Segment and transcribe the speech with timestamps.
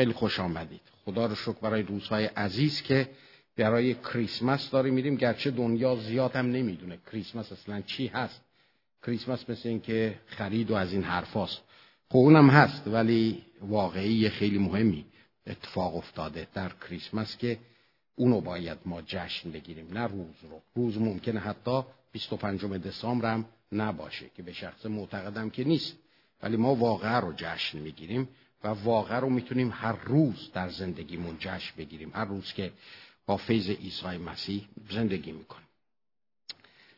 [0.00, 0.80] خیلی خوش آمدید.
[1.04, 3.08] خدا رو شکر برای روزهای عزیز که
[3.56, 5.16] برای کریسمس داریم میریم.
[5.16, 8.40] گرچه دنیا زیاد هم نمی‌دونه کریسمس اصلا چی هست.
[9.06, 11.62] کریسمس مثل این که خرید و از این حرفاست
[12.08, 15.04] خب اونم هست ولی واقعی خیلی مهمی
[15.46, 17.58] اتفاق افتاده در کریسمس که
[18.14, 19.88] اونو باید ما جشن بگیریم.
[19.92, 20.62] نه روز رو.
[20.74, 21.82] روز ممکنه حتی
[22.12, 25.96] 25 دسامبر هم نباشه که به شخص معتقدم که نیست.
[26.42, 28.28] ولی ما واقعا رو جشن می‌گیریم.
[28.64, 32.10] و واقعا رو می‌تونیم هر روز در زندگیمون جشن بگیریم.
[32.14, 32.72] هر روز که
[33.26, 35.66] با فیض عیسی مسیح زندگی می‌کنیم.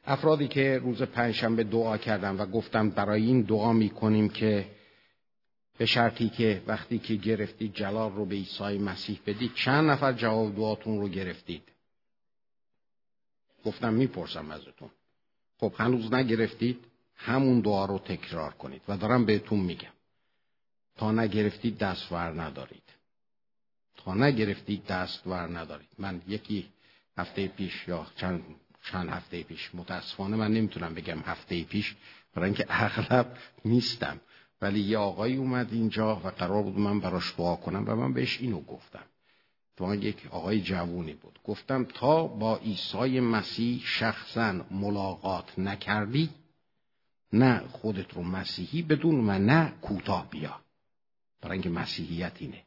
[0.04, 4.68] افرادی که روز پنجشنبه دعا کردم و گفتم برای این دعا می‌کنیم که
[5.78, 10.56] به شرطی که وقتی که گرفتید جلال رو به عیسی مسیح بدید چند نفر جواب
[10.56, 11.62] دعاتون رو گرفتید؟
[13.64, 14.90] گفتم می‌پرسم ازتون.
[15.58, 19.92] خب هنوز نگرفتید؟ همون دعا رو تکرار کنید و دارم بهتون میگم.
[20.96, 22.82] تا نگرفتید دستور ندارید.
[23.96, 25.88] تا نگرفتید دستور ندارید.
[25.98, 26.68] من یکی
[27.18, 28.42] هفته پیش یا چند,
[28.82, 31.96] چند هفته پیش متاسفانه من نمی‌تونم بگم هفته پیش
[32.34, 34.20] برای اینکه اغلب نیستم.
[34.62, 38.40] ولی یه آقایی اومد اینجا و قرار بود من براش دعا کنم و من بهش
[38.40, 39.04] اینو گفتم.
[39.76, 41.38] تو یک آقای جوونی بود.
[41.44, 46.30] گفتم تا با عیسی مسیح شخصا ملاقات نکردی
[47.32, 50.60] نه خودت رو مسیحی بدون و نه کوتاه بیا.
[51.42, 52.62] برای اینکه مسیحیت اینه.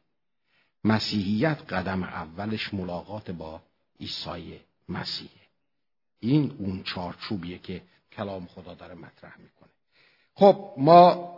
[0.84, 3.62] مسیحیت قدم اولش ملاقات با
[4.00, 5.30] عیسی مسیحه
[6.20, 9.70] این اون چارچوبیه که کلام خدا داره مطرح می‌کنه.
[10.34, 11.32] خب ما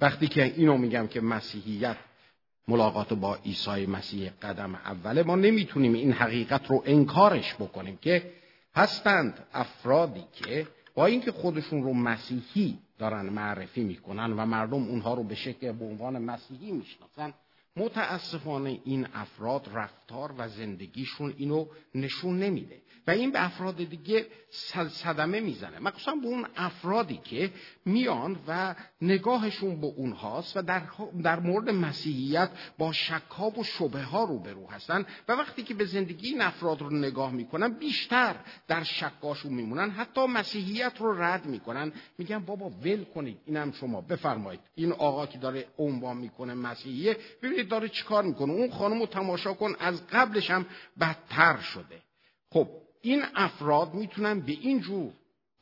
[0.00, 1.96] وقتی که اینو میگم که مسیحیت
[2.68, 8.32] ملاقات با عیسی مسیح قدم اوله ما نمی‌تونیم این حقیقت رو انکارش بکنیم که
[8.74, 15.22] هستند افرادی که با اینکه خودشون رو مسیحی دارن معرفی می‌کنن و مردم اونها رو
[15.22, 17.34] به شکل به عنوان مسیحی می‌شناسن.
[17.78, 22.82] متاسفانه این افراد رفتار و زندگیشون اینو نشون نمیده.
[23.06, 24.26] و این به افراد دیگه
[24.88, 25.78] صدمه می‌زنه.
[25.78, 27.50] مخصوصا به اون افرادی که
[27.84, 30.82] میان و نگاهشون به اونهاست و در,
[31.22, 36.28] در مورد مسیحیت با شکا و شبه ها روبرو هستن و وقتی که به زندگی
[36.28, 38.34] این افراد رو نگاه می‌کنن بیشتر
[38.68, 41.92] در شکاشون میمونن حتی مسیحیت رو رد می‌کنن.
[42.18, 44.60] میگن بابا ول کنید اینم شما بفرمایید.
[44.74, 49.54] این آقا که داره عنوان می‌کنه مسیحیه ببینید داره چیکار می‌کنه؟ اون خانم رو تماشا
[49.54, 50.66] کن از قبلش هم
[51.00, 52.02] بدتر شده.
[52.50, 52.68] خب
[53.02, 55.12] این افراد می‌تونن به این جور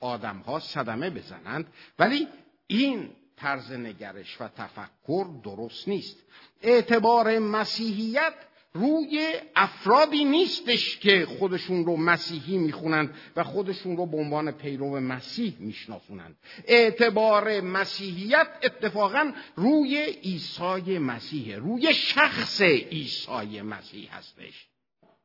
[0.00, 1.66] آدم ها صدمه بزنند
[1.98, 2.28] ولی
[2.66, 6.16] این طرز نگرش و تفکر درست نیست.
[6.62, 8.34] اعتبار مسیحیت
[8.76, 15.54] روی افرادی نیستش که خودشون رو مسیحی می‌خونند و خودشون رو به عنوان پیرو مسیح
[15.58, 16.36] میشناسونند.
[16.66, 24.66] اعتبار مسیحیت اتفاقا روی عیسی مسیحه روی شخص عیسی مسیح هستش.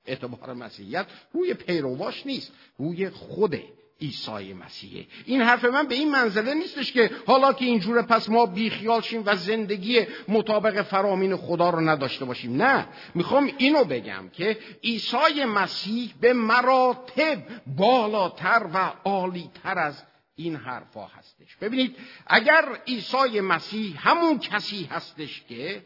[0.06, 3.56] اعتبار مسیحیت روی پیرواش نیست روی خود
[4.01, 8.45] عیسی مسیحه این حرف من به این منزله نیستش که حالا که اینجوره پس ما
[8.45, 12.62] بیخیال شیم و زندگی مطابق فرامین خدا رو نداشته باشیم.
[12.62, 12.88] نه.
[13.16, 20.03] می‌خوام اینو بگم که عیسی مسیح به مراتب بالاتر و عالیتر از
[20.35, 21.56] این حرفا هستش.
[21.56, 21.95] ببینید
[22.28, 25.85] اگر عیسی مسیح همون کسی هستش که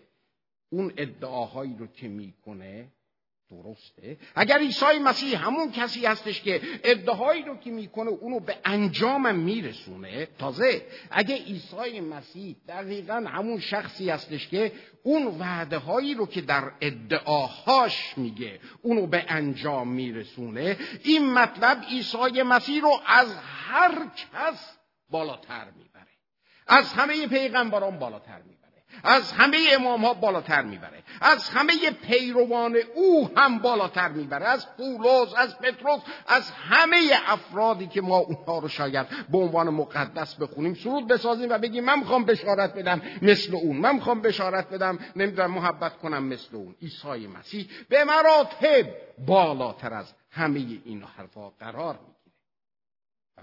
[0.70, 2.88] اون ادعاهایی رو که می‌کنه
[3.64, 9.36] درسته؟ اگر عیسی مسیح همون کسی هستش که ادعایی رو که می‌کنه اونو به انجامم
[9.36, 14.72] میرسونه تازه اگه عیسی مسیح دقیقا همون شخصی هستش که
[15.04, 22.42] اون وعده هایی رو که در ادعاهاش میگه اونو به انجام میرسونه این مطلب عیسی
[22.42, 24.78] مسیح رو از هر کس
[25.10, 26.08] بالاتر می‌بره.
[26.68, 28.55] از همه پیغمبران بالاتر می‌بره.
[29.04, 31.04] از همه امام ها بالاتر می‌بره.
[31.22, 34.46] از همه پیروان او هم بالاتر می‌بره.
[34.46, 40.36] از پولس از پتروس از همه افرادی که ما اونها رو شاید به عنوان مقدس
[40.36, 43.78] بخونیم سرود بسازیم و بگیم من می‌خوام بشارت بدم مثل اون.
[43.78, 46.76] من می‌خوام بشارت بدم نمی‌دونم محبت کنم مثل اون.
[46.82, 48.88] عیسی مسیح به مراتب
[49.28, 52.16] بالاتر از همه این حرفا قرار می‌گیره.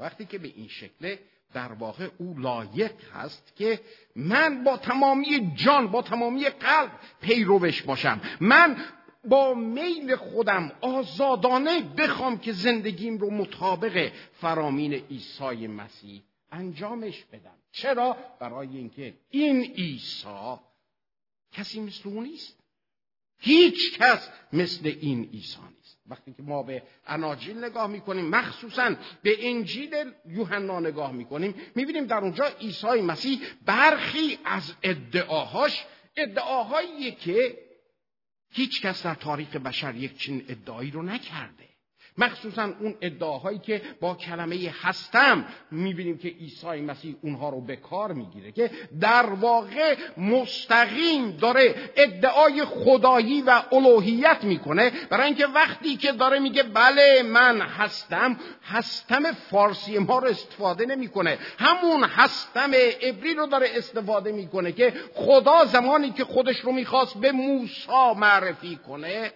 [0.00, 1.19] وقتی که به این شکله
[1.54, 3.81] در واقع او لایق هست که
[4.16, 6.90] من با تمامی جان با تمامی قلب
[7.20, 8.20] پیروش باشم.
[8.40, 8.76] من
[9.25, 16.22] با میل خودم آزادانه بخوام که زندگیم رو مطابق فرامین عیسی مسیح
[16.52, 17.56] انجامش بدم.
[17.72, 20.56] چرا؟ برای اینکه این عیسی
[21.52, 22.58] کسی مثل او نیست.
[23.38, 25.81] هیچ کس مثل این عیسی نیست.
[26.12, 32.18] وقتی که ما به اناجیل نگاه می‌کنیم مخصوصا به انجیل یوحنا نگاه می‌کنیم می‌بینیم در
[32.18, 35.84] اونجا عیسی مسیح برخی از ادعاهاش
[36.16, 37.58] ادعاهایی که
[38.50, 41.71] هیچ کس در تاریخ بشر یک چنین ادعایی رو نکرده.
[42.18, 48.12] مخصوصا اون ادعاهایی که با کلمه هستم می‌بینیم که عیسی مسیح اونها رو به کار
[48.12, 48.70] می‌گیره که
[49.00, 54.92] در واقع مستقیم داره ادعای خدایی و الوهیت می‌کنه.
[55.10, 61.38] برای اینکه وقتی که داره میگه بله من هستم هستم فارسی ما رو استفاده نمی‌کنه.
[61.58, 62.70] همون هستم
[63.02, 68.76] عبری رو داره استفاده می‌کنه که خدا زمانی که خودش رو می‌خواست به موسی معرفی
[68.76, 69.32] کنه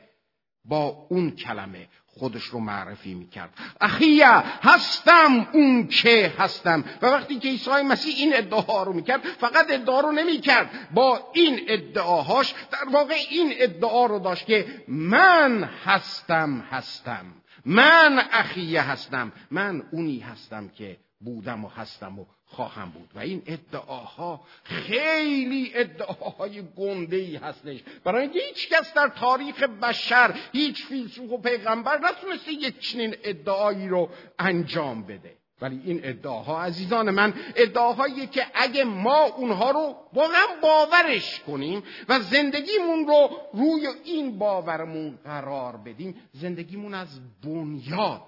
[0.65, 1.89] با اون کلمه.
[2.19, 3.51] خودش رو معرفی می‌کرد.
[3.81, 4.29] اخیه
[4.63, 6.85] هستم اون که هستم.
[7.03, 10.89] و وقتی که عیسی مسیح این ادعاها رو می‌کرد فقط ادعا رو نمی‌کرد.
[10.95, 17.25] با این ادعاهاش در واقع این ادعا رو داشت که من هستم هستم.
[17.65, 19.33] من اخیه هستم.
[19.51, 23.11] من اونی هستم که بودم و هستم و خواهم بود.
[23.15, 27.81] و این ادعاها خیلی ادعاهای گنده ای هستش.
[28.05, 33.89] برای اینکه هیچ کس در تاریخ بشر هیچ فیلسوف و پیغمبر نتونسته یک چنین ادعایی
[33.89, 35.37] رو انجام بده.
[35.61, 42.21] ولی این ادعاها عزیزان من ادعاهایی که اگه ما اونها رو واقعا باورش کنیم و
[42.21, 48.23] زندگیمون رو روی این باورمون قرار بدیم زندگیمون از بنیاد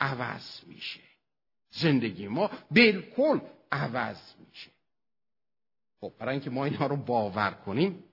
[0.00, 1.11] عوض میشه.
[1.72, 3.40] زندگی ما بالکل
[3.72, 4.70] عوض میشه.
[6.00, 8.04] خب برای اینکه ما اینها رو باور کنیم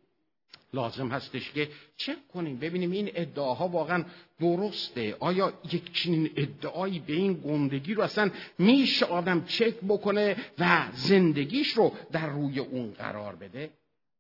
[0.73, 4.05] لازم هستش که چک کنیم ببینیم این ادعاها واقعا
[4.39, 5.15] درسته.
[5.19, 11.67] آیا یک چنین ادعایی به این گندگی رو اصلا میشه آدم چک بکنه و زندگیش
[11.67, 13.69] رو در روی اون قرار بده؟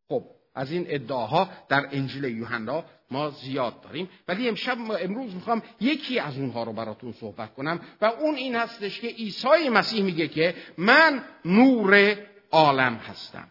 [0.09, 0.23] خب
[0.59, 4.09] از این ادعاها در انجیل یوحنا ما زیاد داریم.
[4.27, 8.99] ولی امشب امروز می‌خوام یکی از اونها رو براتون صحبت کنم و اون این هستش
[8.99, 12.17] که عیسی مسیح میگه که من نور
[12.51, 13.47] عالم هستم.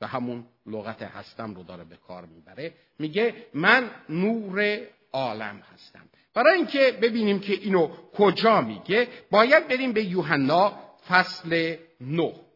[0.00, 2.74] و همون لغت هستم رو داره به کار می‌بره.
[2.98, 4.78] میگه من نور
[5.12, 6.08] عالم هستم.
[6.34, 10.72] برای اینکه ببینیم که اینو کجا میگه باید بریم به یوحنا
[11.08, 12.49] فصل 9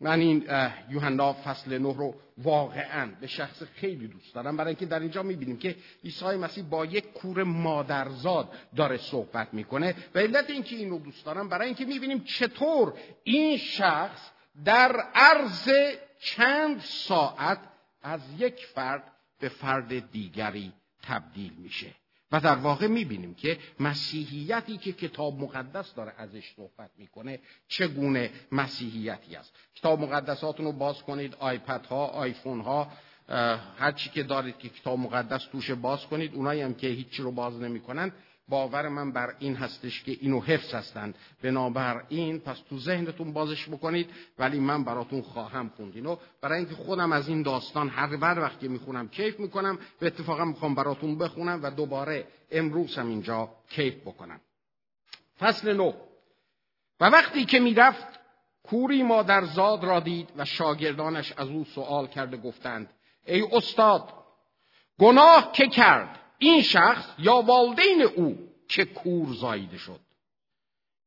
[0.00, 0.48] من این
[0.90, 4.56] یوحنا فصل نه رو واقعا به شخص خیلی دوست دارم.
[4.56, 9.94] برای اینکه در اینجا می‌بینیم که عیسی مسیح با یک کور مادرزاد داره صحبت می‌کنه.
[10.14, 12.94] و علت اینکه این رو دوست دارم برای اینکه می‌بینیم چطور
[13.24, 14.30] این شخص
[14.64, 15.70] در عرض
[16.20, 17.58] چند ساعت
[18.02, 19.02] از یک فرد
[19.40, 21.94] به فرد دیگری تبدیل میشه.
[22.32, 29.36] و در واقع می‌بینیم که مسیحیتی که کتاب مقدس داره ازش صحبت می‌کنه چگونه مسیحیتی
[29.36, 29.52] است.
[29.74, 32.92] کتاب مقدساتون رو باز کنید آیپد ها آیفون ها
[33.78, 37.32] هر چی که دارید که کتاب مقدس توش باز کنید اونایی هم که هیچی رو
[37.32, 38.12] باز نمی‌کنن
[38.50, 41.14] باور من بر این هستش که اینو حفظ هستند.
[41.42, 45.92] بنابراین پس تو ذهنتون بازش بکنید ولی من براتون خواهم خوند.
[45.94, 50.44] اینو برای اینکه خودم از این داستان هر بر وقتی می‌خونم کیف می‌کنم و اتفاقا
[50.44, 54.40] می‌خوام براتون بخونم و دوباره امروز هم اینجا کیف بکنم.
[55.38, 55.92] فصل نو.
[57.00, 58.20] و وقتی که می‌رفت
[58.62, 62.90] کوری مادرزاد را دید و شاگردانش از او سوال کرده گفتند
[63.26, 64.12] ای استاد
[64.98, 68.38] گناه که کرد؟ این شخص یا والدین او
[68.68, 70.00] که کور زایده شد.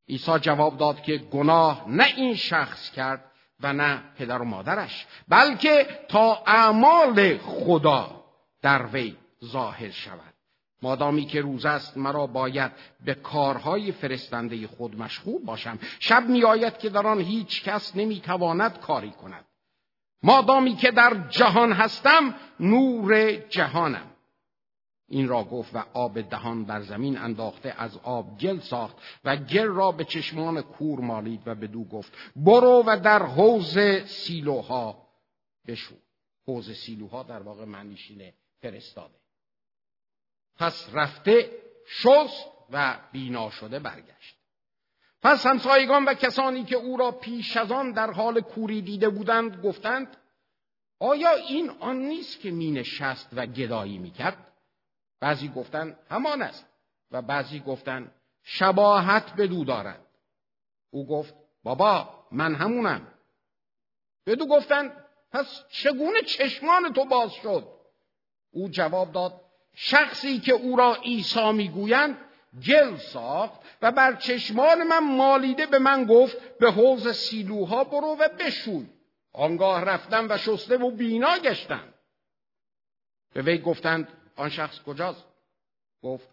[0.10, 5.88] عیسی جواب داد که گناه نه این شخص کرد و نه پدر و مادرش بلکه
[6.08, 8.24] تا اعمال خدا
[8.62, 10.34] در وی ظاهر شود.
[10.82, 12.72] مادامی که روز است مرا باید
[13.06, 15.80] به کارهای فرستنده خود مشغول باشم.
[16.00, 19.46] شب میآید که در آن هیچ کس نمی‌تواند کاری کند.
[20.24, 24.13] مادامی که در جهان هستم نور جهانم.
[25.14, 29.68] این را گفت و آب دهان بر زمین انداخته از آب گل ساخت و گل
[29.68, 35.08] را به چشمان کور مالید و به دو گفت برو و در حوز سیلوها
[35.68, 35.96] بشو.
[36.48, 39.16] حوز سیلوها در واقع معنیشینه فرستاده.
[40.56, 41.52] پس رفته
[41.88, 44.36] شست و بینا شده برگشت.
[45.22, 49.62] پس همسایگان و کسانی که او را پیش از آن در حال کوری دیده بودند
[49.62, 50.18] گفتند
[51.00, 54.53] آیا این آن نیست که مینشست و گدایی می‌کرد
[55.24, 56.66] بعضی گفتن همان است
[57.12, 58.12] و بعضی گفتن
[58.44, 60.06] شباهت به دو دارد.
[60.92, 63.08] او گفت بابا من همونم.
[64.26, 64.92] بدو گفتن
[65.32, 67.68] پس چگونه چشمان تو باز شد؟
[68.52, 69.42] او جواب داد
[69.76, 72.18] شخصی که او را عیسی می‌گویند
[72.68, 78.28] گل ساخت و بر چشمان من مالیده به من گفت به حوز سیلوها برو و
[78.40, 78.90] بشوی.
[79.34, 81.94] آنگاه رفتم و شسته و بینا گشتم.
[83.34, 85.24] به وی گفتند آن شخص کجاست؟
[86.02, 86.30] گفت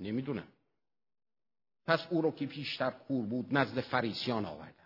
[0.00, 0.48] نمی‌دونم.
[1.86, 4.84] پس او رو که پیشتر کور بود نزد فریسیان آوردن.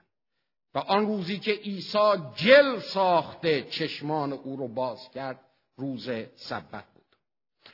[0.75, 5.40] و آن روزی که عیسی جل ساخته چشمان او رو باز کرد
[5.76, 7.17] روز سبت بود.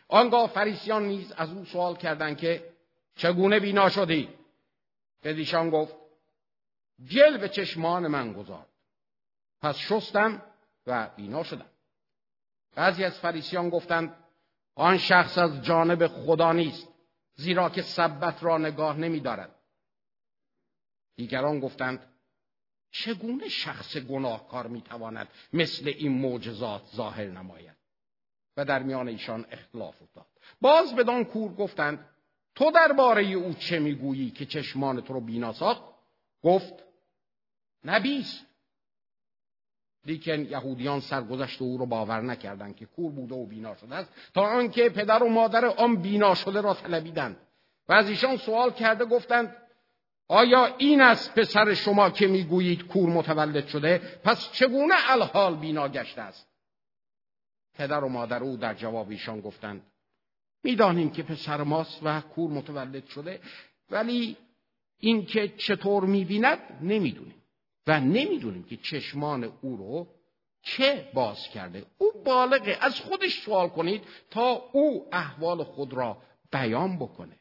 [0.08, 2.72] آنگاه فریسیان نیز از او سوال کردند که
[3.16, 4.28] چگونه بینا شدی؟
[5.22, 5.96] بدیشان گفت
[7.04, 8.68] جل به چشمان من گذارد
[9.60, 10.42] پس شستم
[10.86, 11.70] و بینا شدم.
[12.74, 14.16] بعضی از فریسیان گفتند
[14.74, 16.88] آن شخص از جانب خدا نیست
[17.34, 19.54] زیرا که سبت را نگاه نمی دارد.
[21.16, 22.14] دیگران گفتند
[22.90, 27.76] چگونه شخص گناهکار می تواند مثل این معجزات ظاهر نماید؟
[28.56, 30.26] و در میان ایشان اختلاف افتاد.
[30.60, 32.08] باز بدان کور گفتند
[32.54, 35.82] تو درباره او چه می‌گویی که چشمان تو رو بینا ساخت؟
[36.42, 36.74] گفت
[37.84, 38.46] نبیست
[40.06, 44.42] لیکن یهودیان سرگذشت او رو باور نکردند که کور بوده و بینا شده است تا
[44.42, 47.36] آنکه پدر و مادر آن بینا شده را طلبیدند.
[47.88, 49.56] و از ایشان سوال کرده گفتند
[50.28, 56.20] آیا این است پسر شما که می‌گویید کور متولد شده؟ پس چگونه الحال بینا گشته
[56.20, 56.48] است؟
[57.74, 59.82] پدر و مادر او در جواب ایشان گفتند
[60.64, 63.40] می‌دانیم که پسر ماست و کور متولد شده
[63.90, 64.36] ولی
[64.98, 67.43] اینکه چطور می‌بیند نمی‌دونیم.
[67.86, 70.08] و نمی‌دونیم که چشمان او رو
[70.62, 71.86] چه باز کرده.
[71.98, 72.78] او بالغه.
[72.80, 76.22] از خودش سوال کنید تا او احوال خود را
[76.52, 77.38] بیان بکنه.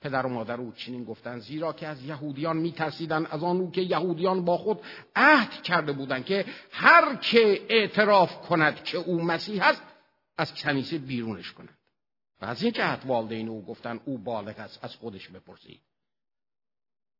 [0.00, 4.44] پدر و مادر او چنین گفتند زیرا که از یهودیان میترسیدند از آن که یهودیان
[4.44, 4.80] با خود
[5.16, 9.82] عهد کرده بودند که هر که اعتراف کند که او مسیح است
[10.38, 11.78] از کنیسه بیرونش کند.
[12.40, 15.80] و از این جهت والدین او گفتند او بالغ است از خودش بپرسید.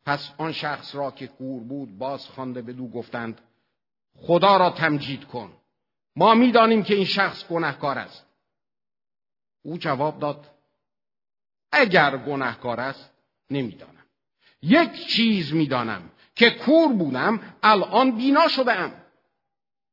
[0.06, 3.40] پس آن شخص را که کور بود باز خوانده بدو گفتند
[4.16, 5.52] خدا را تمجید کن.
[6.16, 8.26] ما می‌دانیم که این شخص گناهکار است.
[9.62, 10.50] او جواب داد
[11.72, 13.10] اگر گناهکار است
[13.50, 14.04] نمی‌دانم.
[14.62, 19.02] یک چیز می‌دانم که کور بودم الان بینا شدم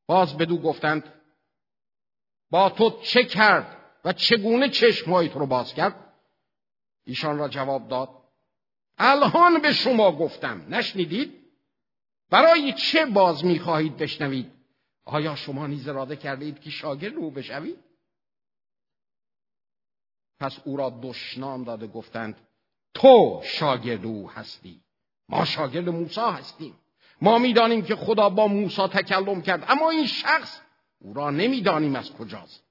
[0.08, 1.14] باز بدو گفتند
[2.50, 6.14] با تو چه کرد و چگونه چشمهایت رو باز کرد؟
[7.06, 8.17] ایشان را جواب داد
[8.98, 10.66] الان به شما گفتم.
[10.70, 11.48] نشنیدید؟
[12.30, 14.52] برای چه باز می‌خواهید بشنوید؟
[15.06, 17.80] آیا شما نیز اراده کردید که شاگرد او بشوید؟
[20.40, 22.48] پس او را دشنام داده گفتند
[22.94, 24.82] تو شاگرد او هستی.
[25.30, 26.76] ما شاگرد موسی هستیم.
[27.22, 30.62] ما می‌دانیم که خدا با موسی تکلم کرد اما این شخص
[31.00, 32.64] او را نمی‌دانیم از کجاست.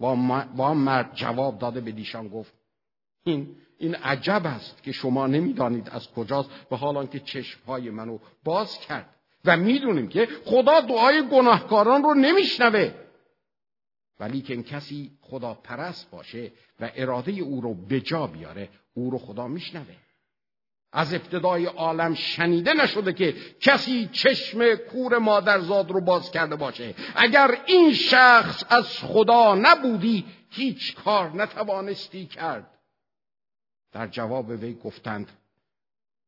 [0.00, 2.54] و مرد جواب داده به دیشان گفت
[3.24, 8.78] این این عجب است که شما نمی‌دانید از کجاست به حال آنکه چشمهای منو باز
[8.78, 9.14] کرد.
[9.44, 12.92] و می‌دونیم که خدا دعای گناهکاران رو نمیشنوه.
[14.20, 19.18] ولی که کسی خدا پرست باشه و اراده او رو به جا بیاره او رو
[19.18, 19.96] خدا میشنوه.
[20.92, 26.94] از ابتدای عالم شنیده نشده که کسی چشم کور مادرزاد رو باز کرده باشه.
[27.14, 32.79] اگر این شخص از خدا نبودی هیچ کار نتوانستی کرد.
[33.92, 35.28] در جواب وی گفتند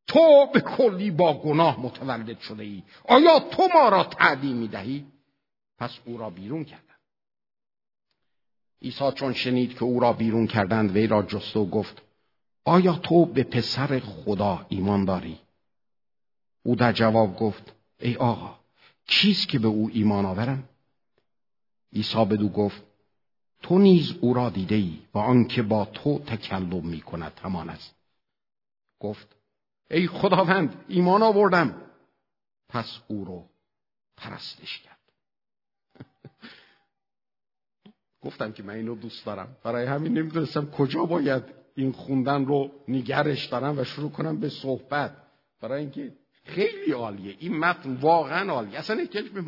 [0.06, 5.06] تو به کلی با گناه متولد شده ای آیا تو ما را تعدیم می دهی؟
[5.78, 7.00] پس او را بیرون کردند
[8.82, 12.02] عیسی چون شنید که او را بیرون کردند وی را جست و گفت
[12.64, 15.38] آیا تو به پسر خدا ایمان داری؟
[16.62, 18.58] او در جواب گفت ای آقا
[19.06, 20.68] کیست که به او ایمان آورم؟
[21.92, 22.82] عیسی بدو گفت
[23.62, 27.94] تو نیز او را دیده ای و آنکه با تو تکلم می کند همان است.
[29.00, 29.36] گفت
[29.90, 31.74] ای خداوند ایمان آوردم.
[32.68, 33.48] پس او رو
[34.16, 34.98] پرستش کرد.
[38.24, 39.56] گفتم که من اینو دوست دارم.
[39.64, 41.42] برای همین نمی‌دونستم کجا باید
[41.74, 45.16] این خوندن رو نگرش دارم و شروع کنم به صحبت.
[45.60, 46.12] برای اینکه
[46.44, 47.36] خیلی عالیه.
[47.38, 48.78] این متن واقعا عالیه.
[48.78, 49.40] اصلا احتیاج به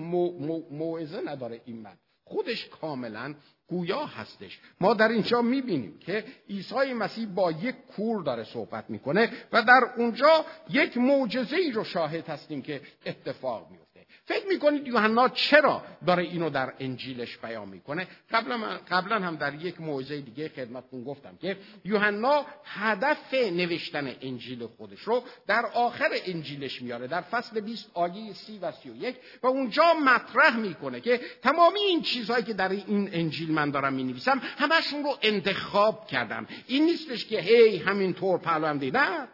[0.70, 2.03] موعظه نداره این متن.
[2.24, 3.34] خودش کاملا
[3.68, 4.60] گویا هستش.
[4.80, 9.92] ما در اینجا می‌بینیم که عیسی مسیح با یک کور داره صحبت می‌کنه و در
[9.96, 13.93] اونجا یک معجزه ای رو شاهد هستیم که اتفاق میفته
[14.26, 19.80] فکر می‌کنید یوحنا چرا داره اینو در انجیلش بیان می‌کنه؟ قبلا, قبلا هم در یک
[19.80, 27.06] موعظه دیگه خدمتتون گفتم که یوحنا هدف نوشتن انجیل خودش رو در آخر انجیلش میاره
[27.06, 32.44] در فصل 20 آیه 30 و 31 و اونجا مطرح می‌کنه که تمامی این چیزهایی
[32.44, 36.46] که در این انجیل من دارم می‌نویسم همشون رو انتخاب کردم.
[36.66, 39.28] این نیستش که هی همینطور پهلوام نه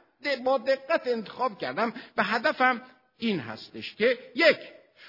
[0.45, 1.93] با دقت انتخاب کردم.
[2.17, 2.83] و هدفم
[3.19, 4.57] این هستش که یک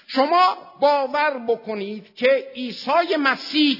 [0.06, 3.78] شما باور بکنید که عیسی مسیح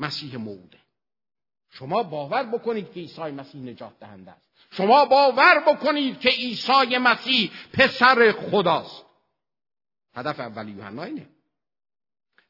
[0.00, 0.78] مسیح موعوده.
[1.70, 4.50] شما باور بکنید که عیسی مسیح نجات دهنده است.
[4.70, 9.04] شما باور بکنید که عیسی مسیح پسر خداست.
[10.14, 11.26] هدف اول یوحنا اینه.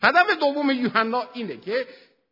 [0.03, 1.87] هدف دوم یوحنا اینه که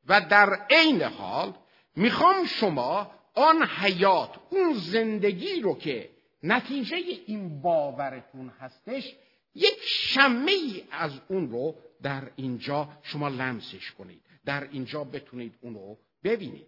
[0.06, 1.54] و در عین حال
[1.96, 6.10] می‌خوام شما آن حیات اون زندگی رو که
[6.42, 9.14] نتیجه این باورتون هستش
[9.54, 14.22] یک شمه ای از اون رو در اینجا شما لمسش کنید.
[14.44, 16.66] در اینجا بتونید اون رو ببینید.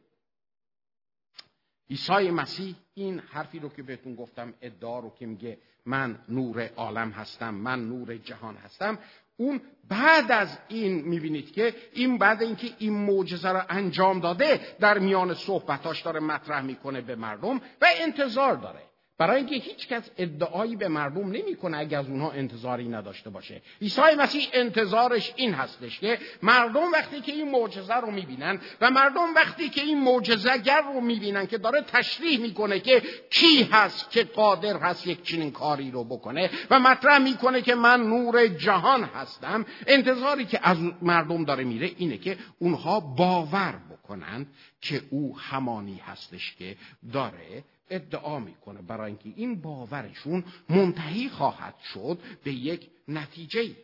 [1.91, 7.11] عیسی مسیح این حرفی رو که بهتون گفتم ادعا رو که میگه من نور عالم
[7.11, 8.99] هستم من نور جهان هستم.
[9.37, 14.99] اون بعد از این می‌بینید که این بعد اینکه این معجزه رو انجام داده در
[14.99, 18.92] میان صحبتاش داره مطرح می‌کنه به مردم و انتظار داره.
[19.23, 23.63] برای اینکه هیچ کس ادعایی به مردم نمی‌کنه اگر از اونها انتظاری نداشته باشه.
[23.83, 29.35] عیسی مسیح انتظارش این هستش که مردم وقتی که این معجزه رو می‌بینن و مردم
[29.37, 34.77] وقتی که این معجزهگر رو می‌بینن که داره تشریح می‌کنه که کی هست که قادر
[34.77, 40.45] هست یک چنین کاری رو بکنه و مطرح می‌کنه که من نور جهان هستم انتظاری
[40.45, 44.47] که از مردم داره میره اینه که اونها باور بکنند
[44.81, 46.77] که او همانی هستش که
[47.13, 47.65] داره
[47.95, 48.83] ادعا می‌کنه.
[48.83, 53.77] برای اینکه این باورشون منتهی خواهد شد به یک نتیجه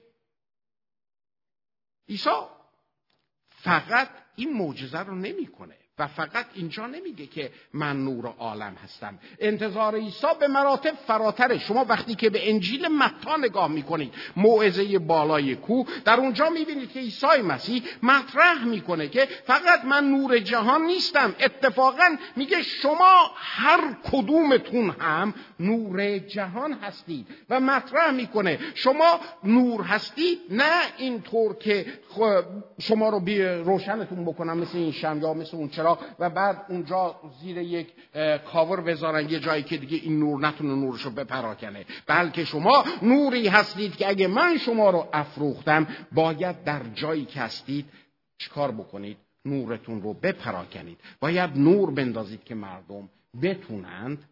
[2.09, 2.31] عیسی
[3.49, 5.77] فقط این معجزه رو نمی‌کنه.
[5.99, 9.19] و فقط اینجا نمیگه که من نور عالم هستم.
[9.40, 11.59] انتظار عیسی به مراتب فراتره.
[11.59, 17.00] شما وقتی که به انجیل متا نگاه می‌کنید موعظه بالای کو در اونجا می‌بینید که
[17.00, 21.35] عیسی مسیح مطرح می‌کنه که فقط من نور جهان نیستم.
[21.40, 28.59] اتفاقا میگه شما هر کدومتون هم نور جهان هستید و مطرح می‌کنه.
[28.75, 31.87] شما نور هستید نه اینطور که
[32.78, 33.19] شما رو
[33.64, 35.88] روشنتون بکنم مثل این شم یا مثل اون چرا
[36.18, 37.92] و بعد اونجا زیر یک
[38.45, 41.85] کاور بذارن یه جایی که دیگه این نور نتونه نورشو بپراکنه.
[42.07, 47.87] بلکه شما نوری هستید که اگه من شما رو افروختم باید در جایی که هستید
[48.38, 50.98] چیکار بکنید؟ نورتون رو بپراکنید.
[51.20, 53.09] باید نور بندازید که مردم
[53.42, 54.24] بتونند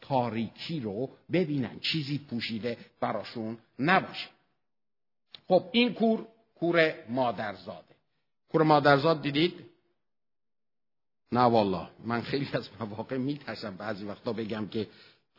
[0.00, 1.80] تاریکی رو ببینن.
[1.80, 4.28] چیزی پوشیده براشون نباشه.
[5.48, 7.94] خب این کور کور مادرزاده.
[8.52, 9.69] کور مادرزاد دیدید؟
[11.32, 14.86] نه والا من خیلی از مواقع میترسم بعضی وقتا بگم که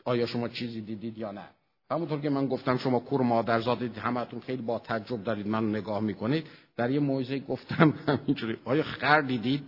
[0.04, 1.48] آیا شما چیزی دیدید یا نه.
[1.90, 6.00] همونطور که من گفتم شما کور مادرزاد دیدید همتون خیلی با تجرب دارید من نگاه
[6.00, 6.46] می‌کنید.
[6.76, 9.64] در یه موعظه گفتم همینجوری آیا خر دیدید؟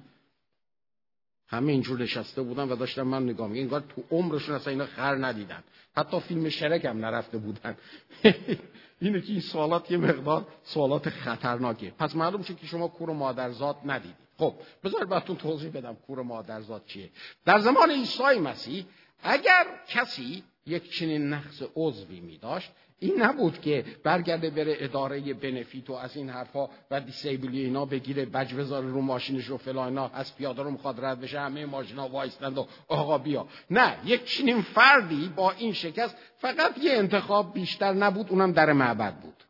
[1.49, 5.27] همه اینجور نشسته بودن و داشتم من نگاه می‌کنم انگار تو عمرشون اصلا اینا خر
[5.27, 5.65] ندیدن.
[5.97, 7.77] حتی فیلم شرک هم نرفته بودن.
[9.01, 13.77] اینه که این سوالات یه مقدار سوالات خطرناکه پس معلوم شد که شما کور مادرزاد
[13.85, 14.24] ندیدید.
[14.39, 17.11] خب بذار براتون توضیح بدم کور مادرزاد چیه.
[17.45, 18.85] در زمان عیسی مسیح
[19.23, 25.91] اگر کسی یک چنین نقص عضوی می داشت این نبود که برگرده بره اداره benefit
[25.91, 30.09] و از این حرفا و disability اینا بگیره بج بذاره رو ماشینش و فلان اینا
[30.09, 33.49] از پیاده رو می‌خواد رد بشه همه ماشینا وایستند و آقا بیا.
[33.71, 39.21] نه یک چنین فردی با این شکست فقط یه انتخاب بیشتر نبود اونم در معبد
[39.21, 39.45] بود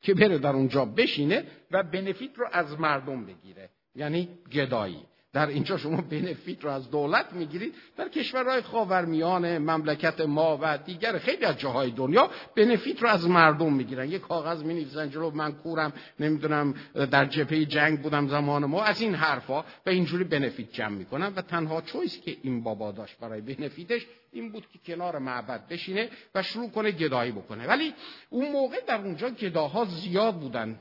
[0.00, 3.70] که بره در اونجا بشینه و بنفیت رو از مردم بگیره.
[3.94, 5.02] یعنی گدایی.
[5.32, 11.18] در اینجا شما بنفیت رو از دولت می‌گیرید در کشورهای خاورمیانه مملکت ما و دیگر
[11.18, 14.10] خیلی از جاهای دنیا بنفیت رو از مردم می‌گیرن.
[14.10, 18.82] یه کاغذ می‌نویسن جلو من کورم نمی‌دونم در جبهه جنگ بودم زمان ما.
[18.82, 23.18] از این حرفا و اینجوری بنفیت جمع می‌کنن و تنها چویس که این بابا داشت
[23.18, 27.66] برای بنفیتش این بود که کنار معبد بشینه و شروع کنه گدایی بکنه.
[27.66, 27.94] ولی
[28.30, 30.78] اون موقع در اونجا گداها زیاد بودن.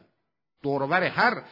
[0.64, 1.44] دورور هر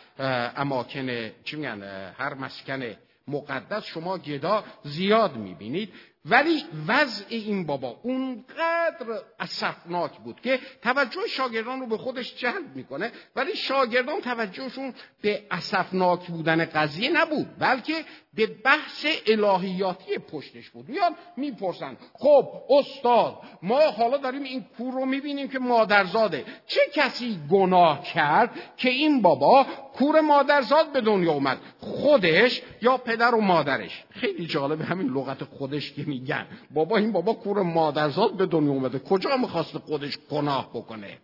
[0.55, 1.81] اماکن چی میگن
[2.17, 2.95] هر مسکن
[3.27, 5.93] مقدس شما گدا زیاد می‌بینید.
[6.25, 13.11] ولی وضع این بابا اونقدر اصفناک بود که توجه شاگردان رو به خودش جلب می‌کنه
[13.35, 17.93] ولی شاگردان توجهشون به اصفناک بودن قضیه نبود بلکه
[18.33, 20.89] به بحث الهیاتی پشتش بود.
[20.89, 26.45] میان می‌پرسن خب استاد ما حالا داریم این کور رو می‌بینیم که مادرزاده.
[26.67, 33.35] چه کسی گناه کرد که این بابا کور مادرزاد به دنیا اومد؟ خودش یا پدر
[33.35, 36.47] و مادرش؟ خیلی جالب همین لغت خودش که میگن.
[36.71, 38.99] بابا این بابا کور مادرزاد به دنیا اومده.
[38.99, 41.17] کجا می‌خواست خودش گناه بکنه؟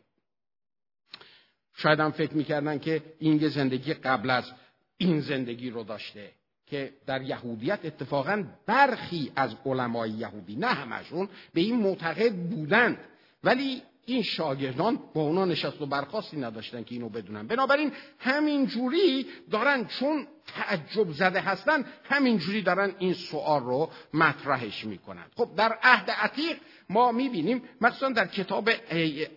[1.75, 4.51] شاید هم فکر می‌کردن که این یه زندگی قبل از
[4.97, 6.31] این زندگی رو داشته
[6.67, 12.97] که در یهودیت اتفاقا برخی از علمای یهودی نه همشون به این معتقد بودند.
[13.43, 17.47] ولی این شاگردان با اونا نشست و برخواستی نداشتن که اینو بدونن.
[17.47, 24.85] بنابراین همین جوری دارن چون تعجب زده هستن همین جوری دارن این سوال رو مطرحش
[24.85, 25.25] می‌کنن.
[25.35, 26.57] خب در عهد عتیق
[26.89, 28.69] ما می‌بینیم مثلا در کتاب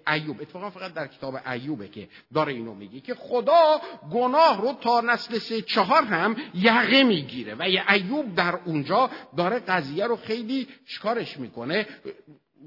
[0.07, 3.81] ایوب اتفاقا فقط در کتاب ایوبه که داره اینو میگه که خدا
[4.13, 10.07] گناه رو تا نسل سه چهار هم یقه می‌گیره و ایوب در اونجا داره قضیه
[10.07, 11.87] رو خیلی چکارش می‌کنه؟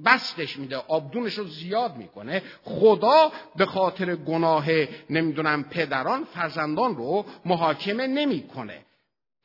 [0.06, 2.42] بستش میده آبدونش رو زیاد می‌کنه.
[2.64, 4.66] خدا به خاطر گناه
[5.10, 8.86] نمی‌دونم پدران فرزندان رو محاکمه نمی‌کنه.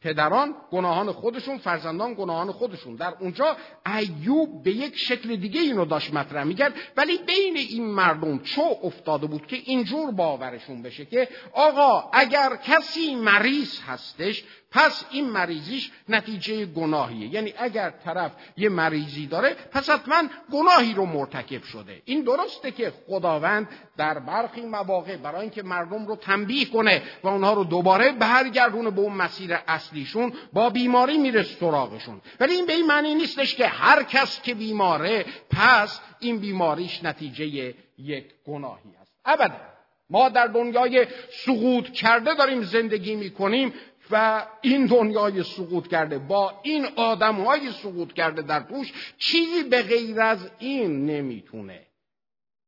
[0.03, 2.97] پدران گناهان خودشون فرزندان گناهان خودشون.
[2.97, 3.57] در اونجا
[3.97, 6.75] ایوب به یک شکل دیگه اینو داشت مطرح می‌کرد.
[6.97, 13.15] ولی بین این مردم چو افتاده بود که اینجور باورشون بشه که آقا اگر کسی
[13.15, 14.45] مریض هستش
[14.77, 17.35] پس این مریضیش نتیجه گناهیه.
[17.35, 22.03] یعنی اگر طرف یه مریضی داره پس حتما گناهی رو مرتکب شده.
[22.05, 27.53] این درسته که خداوند در برخی مواقع برای اینکه مردم رو تنبیه کنه و اونها
[27.53, 32.21] رو دوباره برگردونه به اون مسیر اصلیشون با بیماری میره سراغشون.
[32.41, 37.75] ولی این به این معنی نیستش که هر کس که بیماره پس این بیماریش نتیجه
[37.99, 39.12] یک گناهی است.
[39.25, 39.77] ابدا
[40.11, 43.73] ما در دنیای سقوط کرده داریم زندگی می‌کنیم.
[44.11, 46.19] و این دنیای سقوط کرده.
[46.19, 51.87] با این آدم های سقوط کرده در توش چیزی به غیر از این نمی‌تونه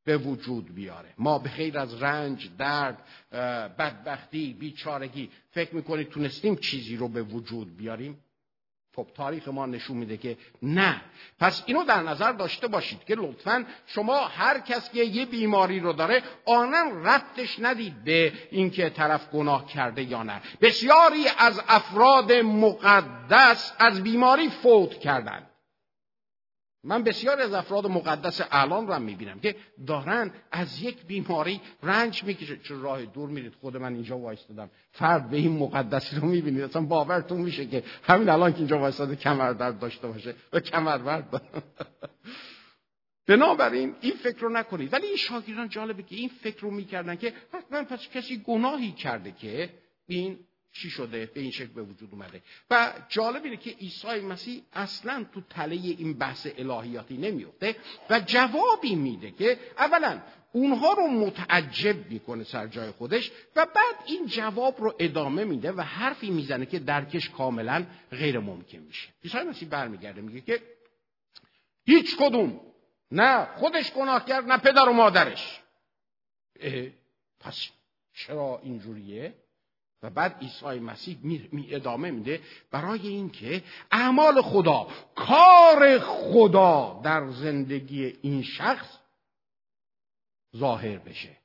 [0.05, 1.15] به وجود بیاره.
[1.19, 3.05] ما به غیر از رنج درد
[3.79, 8.19] بدبختی بیچارگی فکر می‌کنید تونستیم چیزی رو به وجود بیاریم؟
[8.99, 11.01] خب تاریخ ما نشون میده که نه.
[11.41, 15.93] پس اینو در نظر داشته باشید که لطفا شما هر کس که یه بیماری رو
[15.93, 20.41] داره آنم ربطش ندید به اینکه طرف گناه کرده یا نه.
[20.61, 25.48] بسیاری از افراد مقدس از بیماری فوت کردند.
[26.85, 32.25] من بسیاری از افراد مقدس الان رو هم می‌بینم که دارن از یک بیماری رنج
[32.25, 32.57] می‌کشه.
[32.57, 34.71] چون راه دور میرید؟ خود من اینجا وایستادم.
[34.93, 36.63] فرد به این مقدسی رو می‌بینید.
[36.63, 40.99] اصلا باورتون میشه که همین الان که اینجا وایستاده کمر درد داشته باشه و کمر
[40.99, 41.43] درد
[43.27, 44.93] بنابراین این فکر رو نکنید.
[44.93, 49.33] ولی این شاگردان جالبه که این فکر رو می‌کردن که حتما پس کسی گناهی کرده
[49.33, 49.71] که
[50.07, 50.39] این
[50.79, 52.43] چی شده به این شکل به وجود اومده.
[52.71, 57.77] و جالب اینه که عیسی مسیح اصلا تو تله این بحث الهیاتی نمیفته
[58.11, 60.21] و جوابی میده که اولا
[60.53, 65.81] اونها رو متعجب می‌کنه سر جای خودش و بعد این جواب رو ادامه میده و
[65.81, 69.09] حرفی می‌زنه که درکش کاملا غیر ممکن میشه.
[69.25, 70.63] عیسی مسیح برمیگرده میگه که
[71.87, 72.61] هیچ کدوم
[73.11, 75.61] نه خودش گناه کرد نه پدر و مادرش.
[77.41, 77.69] پس
[78.15, 79.35] چرا اینجوریه؟
[80.03, 81.19] و بعد عیسی مسیح
[81.53, 88.99] می ادامه میده برای اینکه اعمال خدا کار خدا در زندگی این شخص
[90.57, 91.37] ظاهر بشه.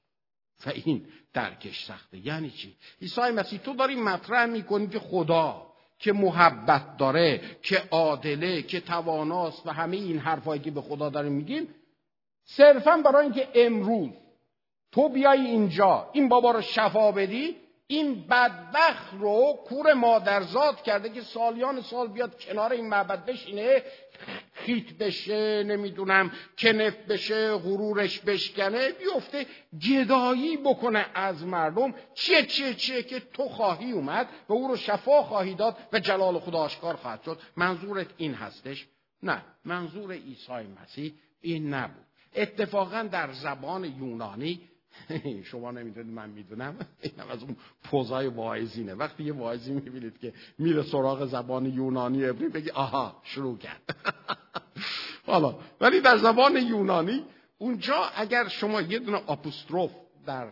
[0.66, 2.18] و این درکش سخته.
[2.18, 8.62] یعنی چی؟ عیسی مسیح تو داری مطرح می‌کنی که خدا که محبت داره که عادله
[8.62, 11.76] که تواناست و همه این حرفایی که به خدا داریم میگیم
[12.46, 14.10] صرفا برای اینکه امروز
[14.92, 17.56] تو بیای اینجا این بابا رو شفا بدی
[17.88, 23.84] این بدبخت رو کور مادرزاد کرده که سالیان سال بیاد کنار این معبد بشینه
[24.54, 29.46] خیت بشه نمی‌دونم کنف بشه غرورش بشکنه بیفته
[29.90, 31.94] گدایی بکنه از مردم.
[32.14, 36.40] چیه چیه چیه که تو خواهی اومد و او رو شفا خواهی داد و جلال
[36.40, 37.40] خدا آشکار خواهد شد.
[37.56, 38.88] منظورت این هستش؟
[39.24, 42.06] نه منظور عیسی مسیح این نبود.
[42.36, 44.70] اتفاقا در زبان یونانی
[45.52, 46.76] شما نمی‌دونید من می‌دونم.
[47.02, 48.94] اینم از اون پوزای واعظینه.
[48.94, 53.82] وقتی یه واعظی می‌بینید که میره سراغ زبان یونانی عبری بگی آها شروع کرد.
[55.26, 57.24] حالا ولی در زبان یونانی
[57.58, 59.92] اونجا اگر شما یه دونه آپوستروف
[60.26, 60.48] در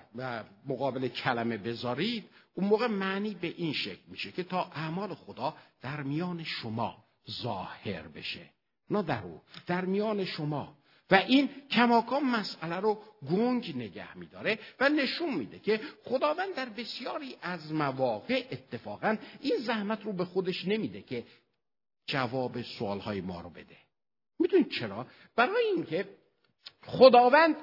[0.66, 6.04] مقابل کلمه بذارید اون موقع معنی به این شکل میشه که تا اعمال خدا در
[6.04, 6.98] میان شما
[7.44, 8.50] ظاهر بشه.
[8.90, 10.78] نه در او در میان شما.
[11.12, 17.36] و این کماکان مسئله رو گنگ نگه میداره و نشون میده که خداوند در بسیاری
[17.42, 21.24] از مواقع اتفاقا این زحمت رو به خودش نمیده که
[22.08, 23.78] جواب سوالهای ما رو بده
[24.40, 26.10] می‌دونید چرا؟ برای اینکه
[26.86, 27.56] خداوند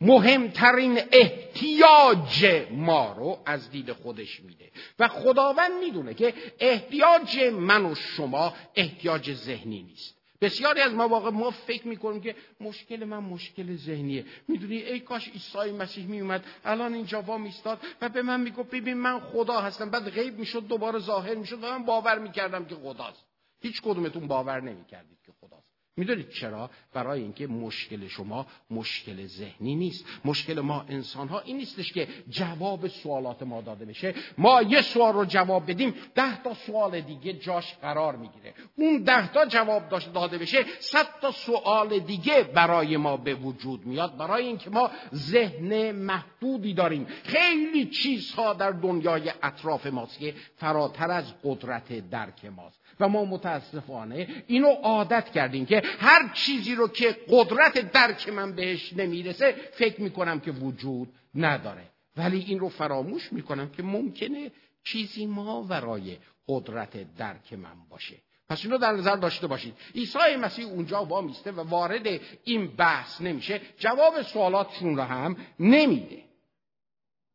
[0.00, 7.94] مهمترین احتیاج ما رو از دید خودش میده و خداوند می‌دونه که احتیاج من و
[7.94, 14.24] شما احتیاج ذهنی نیست بسیاری از مواقع ما فکر می‌کنیم که مشکل من مشکل ذهنیه.
[14.48, 18.94] می‌دونی؟ ای کاش عیسی مسیح میومد الان اینجا وا میستاد و به من می‌گفت ببین
[18.94, 19.90] من خدا هستم.
[19.90, 23.26] بعد غیب می‌شد دوباره ظاهر می‌شد و من باور می‌کردم که خداست.
[23.60, 25.73] هیچ کدومتون باور نمی‌کردید که خداست.
[25.96, 30.04] می‌دونید چرا؟ برای اینکه مشکل شما مشکل ذهنی نیست.
[30.24, 34.14] مشکل ما انسان ها این نیستش که جواب سوالات ما داده بشه.
[34.38, 38.54] ما یه سوال رو جواب بدیم ده تا سوال دیگه جاش قرار می‌گیره.
[38.76, 39.82] اون ده تا جواب
[40.14, 44.16] داده بشه صد تا سوال دیگه برای ما به وجود میاد.
[44.16, 47.06] برای اینکه ما ذهن محدودی داریم.
[47.24, 52.80] خیلی چیزها در دنیای اطراف ماست که فراتر از قدرت درک ماست.
[53.00, 58.92] و ما متاسفانه اینو عادت کردیم که هر چیزی رو که قدرت درک من بهش
[58.92, 61.90] نمی‌رسه فکر می‌کنم که وجود نداره.
[62.16, 64.50] ولی این رو فراموش می‌کنم که ممکنه
[64.84, 66.18] چیزی ما ورای
[66.48, 68.16] قدرت درک من باشه.
[68.48, 69.74] پس اینو در نظر داشته باشید.
[69.94, 73.60] عیسی مسیح اونجا با میسته و وارد این بحث نمیشه.
[73.78, 76.24] جواب سوالاتشون رو هم نمیده.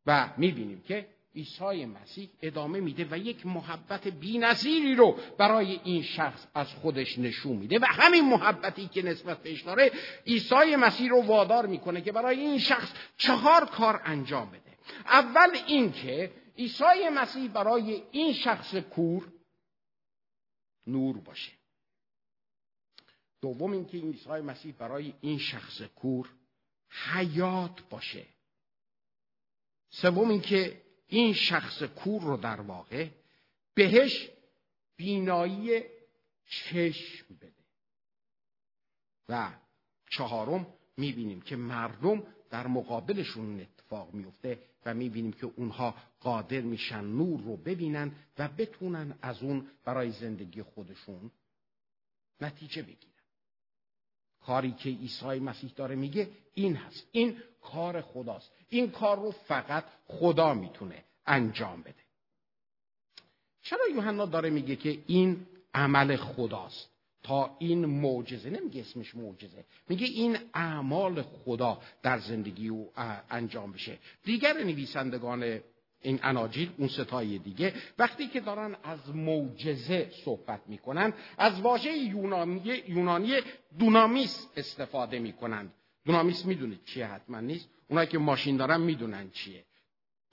[0.06, 6.48] و می‌بینیم که عیسی مسیح ادامه میده و یک محبت بینظیری رو برای این شخص
[6.54, 9.92] از خودش نشون میده و همین محبتی که نسبت بهش داره
[10.28, 14.78] عیسی مسیح رو وادار می‌کنه که برای این شخص چهار کار انجام بده.
[15.06, 19.28] اول اینکه عیسی مسیح برای این شخص کور
[20.88, 21.52] نور باشه.
[23.42, 26.30] دوم اینکه عیسی مسیح برای این شخص کور
[26.90, 28.26] حیات باشه.
[29.90, 33.08] سوم اینکه این شخص کور رو در واقع
[33.74, 34.30] بهش
[34.98, 35.84] بینایی
[36.46, 37.52] چشم بده.
[39.30, 39.52] و
[40.10, 40.68] چهارم
[40.98, 47.58] می‌بینیم که مردم در مقابلشون اتفاق میفته و می‌بینیم که اونها قادر میشن نور رو
[47.58, 51.32] ببینن و بتونن از اون برای زندگی خودشون
[52.42, 53.19] نتیجه بگیرن.
[54.46, 57.08] کاری که عیسی مسیح داره میگه این هست.
[57.12, 58.52] این کار خداست.
[58.70, 62.04] این کار رو فقط خدا می‌تونه انجام بده.
[63.62, 66.90] چرا یوحنا داره میگه که این عمل خداست؟
[67.24, 69.66] تا این معجزه نمیگه اسمش معجزه.
[69.90, 72.92] میگه این اعمال خدا در زندگی او
[73.30, 73.98] انجام بشه.
[74.24, 75.60] دیگر نویسندگان
[76.02, 82.84] این اناجیل اون ستای دیگه وقتی که دارن از معجزه صحبت می‌کنن از واژه یونانی
[82.88, 83.34] یونانی
[83.80, 85.74] دونامیس استفاده می‌کنند.
[86.06, 87.70] دونامیس می‌دونید چیه؟ حتما نیست.
[87.90, 89.64] اونایی که ماشین دارن می‌دونن چیه.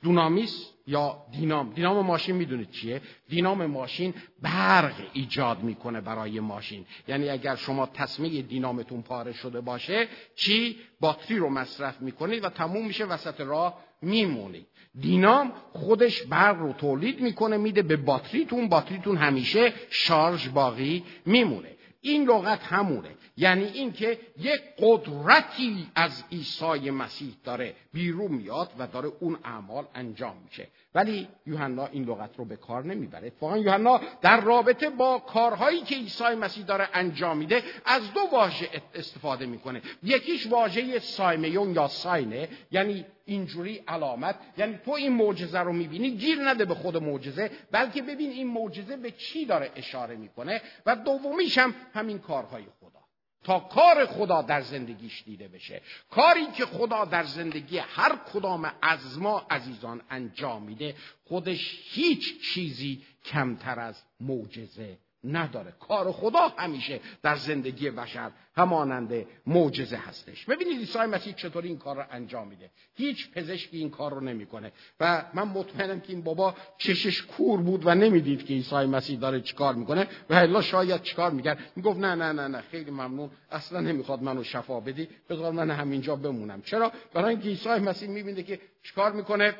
[0.03, 1.73] دونامیس یا دینام.
[1.73, 6.87] دینام ماشین می‌دونید چیه؟ دینام ماشین برق ایجاد می‌کنه برای ماشین.
[7.09, 12.87] یعنی اگر شما تصمیه دینامتون پاره شده باشه چی؟ باتری رو مصرف می‌کنید و تموم
[12.87, 14.67] میشه وسط راه میمونید
[15.01, 18.69] دینام خودش برق رو تولید می‌کنه میده به باتریتون.
[18.69, 21.69] باتریتون همیشه شارژ باقی میمونه.
[22.01, 23.09] این لغت همونه.
[23.37, 30.37] یعنی اینکه یک قدرتی از عیسی مسیح داره بیرون میاد و داره اون اعمال انجام
[30.45, 30.69] میشه.
[30.95, 33.27] ولی یوحنا این لغت رو به کار نمی‌بره.
[33.27, 38.69] اتفاقا یوحنا در رابطه با کارهایی که عیسی مسیح داره انجام میده از دو واژه
[38.95, 39.83] استفاده می‌کنه.
[40.03, 46.39] یکیش واژه سایمیون یا ساینه یعنی اینجوری علامت یعنی تو این معجزه رو می‌بینی گیر
[46.41, 51.59] نده به خود معجزه بلکه ببین این معجزه به چی داره اشاره می‌کنه و دومیش
[51.59, 53.07] هم همین کارهای خدا.
[53.45, 55.83] تا کار خدا در زندگیش دیده بشه.
[56.11, 63.03] کاری که خدا در زندگی هر کدام از ما عزیزان انجام میده خودش هیچ چیزی
[63.25, 65.73] کمتر از معجزه نداره.
[65.81, 70.45] کار خدا همیشه در زندگی بشر همانند معجزه هستش.
[70.45, 72.71] ببینید عیسی مسیح چطور این کار رو انجام میده.
[72.95, 74.73] هیچ پزشکی این کار رو نمی‌کنه.
[75.01, 79.41] و من مطمئنم که این بابا چشش کور بود و نمی‌دید که عیسی مسیح داره
[79.41, 80.09] چیکار می‌کنه.
[80.31, 81.59] و الا شاید چیکار می‌کرد.
[81.77, 82.61] می‌گفت نه نه نه نه.
[82.61, 83.31] خیلی ممنون.
[83.51, 85.09] اصلا نمی‌خواد منو شفا بدی.
[85.29, 86.63] بذار من همینجا بمونم.
[86.63, 89.55] چرا؟ برای اینکه عیسی مسیح می‌بینه که چیکار می‌کنه.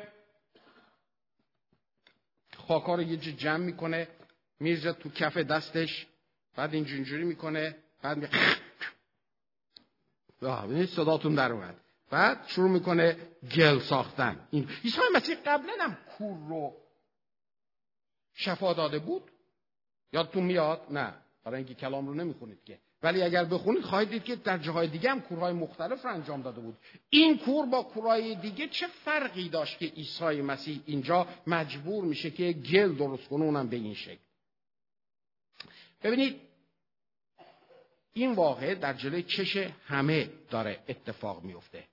[2.67, 4.07] خاکا رو یه جمع می‌کنه.
[4.59, 6.07] میرزه تو کف دستش
[6.55, 8.17] بعد اینجوری می‌کنه بعد
[10.67, 11.75] می صداتون در اومد.
[12.09, 13.17] بعد شروع می‌کنه
[13.55, 14.47] گل ساختن.
[14.51, 16.73] این عیسی مسیح قبلا هم کور رو
[18.33, 19.23] شفا داده بود.
[20.13, 21.13] یادتون میاد؟ نه.
[21.43, 22.79] برای اینکه کلام رو نمی‌خونید که.
[23.03, 26.61] ولی اگر بخونید خواهید دید که در جاهای دیگه هم کورهای مختلف رو انجام داده
[26.61, 26.77] بود.
[27.09, 32.53] این کور با کورهای دیگه چه فرقی داشت که عیسی مسیح اینجا مجبور میشه که
[32.53, 34.26] گل درست کنه؟ اونم به این شکل.
[36.03, 36.41] ببینید
[38.13, 39.57] این واقعه در جلوی چش
[39.87, 41.83] همه داره اتفاق میفته.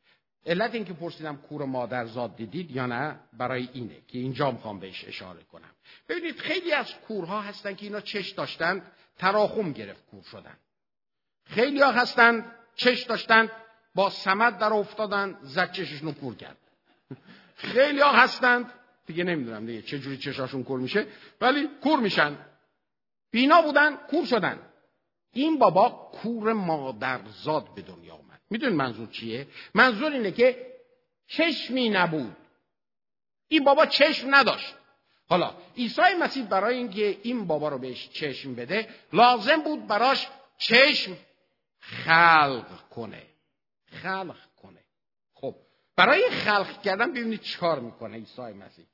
[0.46, 5.42] علت اینکه پرسیدم کور مادرزاد دیدید یا نه برای اینه که اینجا می‌خوام بهش اشاره
[5.42, 5.70] کنم.
[6.08, 8.82] ببینید خیلی از کورها هستن که اینا چش داشتن
[9.18, 10.56] تراخم گرفت کور شدن.
[11.44, 13.50] خیلی ها هستن چش داشتن
[13.94, 16.56] با سمت در افتادن زد چششون کور کرد.
[17.56, 18.72] خیلی ها هستند
[19.06, 21.06] دیگه نمی‌دونم دیگه چه جوری چشاشون کور میشه
[21.40, 22.36] ولی کور میشن.
[23.34, 24.58] بینا بودن کور شدن.
[25.32, 25.88] این بابا
[26.22, 30.72] کور مادرزاد به دنیا آمد میدون منظور چیه؟ منظور اینه که
[31.26, 32.36] چشمی نبود.
[33.48, 34.74] این بابا چشم نداشت.
[35.28, 41.16] حالا عیسی مسیح برای اینکه این بابا رو بهش چشم بده لازم بود براش چشم
[41.78, 43.22] خلق کنه.
[43.86, 44.84] خلق کنه.
[45.32, 45.54] خب
[45.96, 48.86] برای خلق کردن ببینید چیکار می‌کنه عیسی مسیح.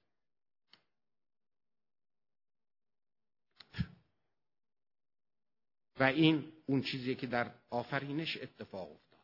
[6.00, 9.20] و این اون چیزیه که در آفرینش اتفاق افتاد.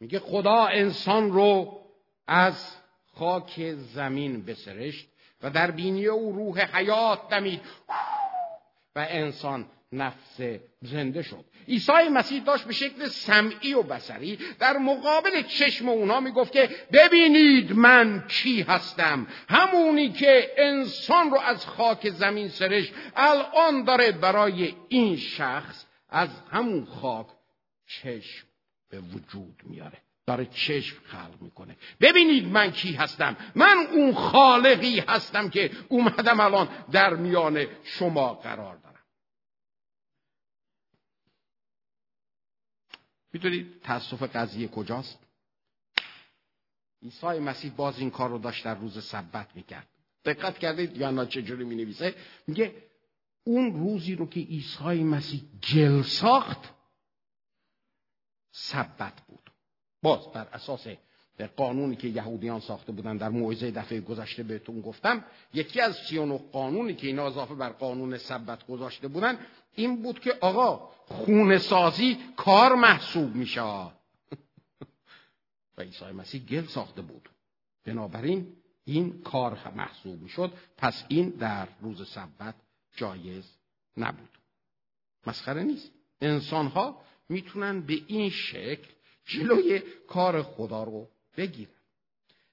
[0.00, 1.80] میگه خدا انسان رو
[2.26, 2.76] از
[3.14, 5.08] خاک زمین بسرشت
[5.42, 7.60] و در بینی او روح حیات دمید
[8.96, 10.40] و انسان نفس
[10.82, 11.44] زنده شد.
[11.68, 17.72] عیسی مسیح داشت به شکل سمعی و بسری در مقابل چشم اونا می‌گفت که ببینید
[17.72, 19.26] من کی هستم.
[19.48, 26.84] همونی که انسان رو از خاک زمین سرش الان داره برای این شخص از همون
[26.84, 27.26] خاک
[27.86, 28.46] چشم
[28.90, 29.98] به وجود میاره.
[30.26, 31.76] داره چشم خلق می‌کنه.
[32.00, 33.36] ببینید من کی هستم.
[33.54, 38.91] من اون خالقی هستم که اومدم الان در میان شما قرار دارم.
[43.32, 45.18] می‌دونید تاسف قضیه کجاست؟
[47.02, 49.88] عیسی مسیح باز این کار رو داشت در روز سبت می‌کرد.
[50.24, 52.14] دقت کردید یا چجوری می نویسه
[52.46, 52.74] میگه
[53.44, 55.42] اون روزی رو که عیسی مسیح
[55.72, 56.74] گل ساخت
[58.50, 59.50] سبت بود.
[60.02, 60.86] باز بر اساس
[61.46, 66.94] قانونی که یهودیان ساخته بودن در موعظه دفعه گذشته بهتون گفتم یکی از 39 قانونی
[66.94, 69.38] که اینا اضافه بر قانون سبت گذاشته بودن
[69.74, 73.62] این بود که آقا خونه سازی کار محسوب میشه.
[75.78, 77.28] و عیسی مسیح گل ساخته بود.
[77.84, 80.52] بنابراین این کار محسوب می‌شد.
[80.76, 82.54] پس این در روز سبت
[82.96, 83.56] جایز
[83.96, 84.38] نبود.
[85.26, 85.90] مسخره نیست.
[86.20, 88.88] انسان ها می‌تونن به این شکل
[89.24, 91.70] جلوی کار خدا رو بگیرن.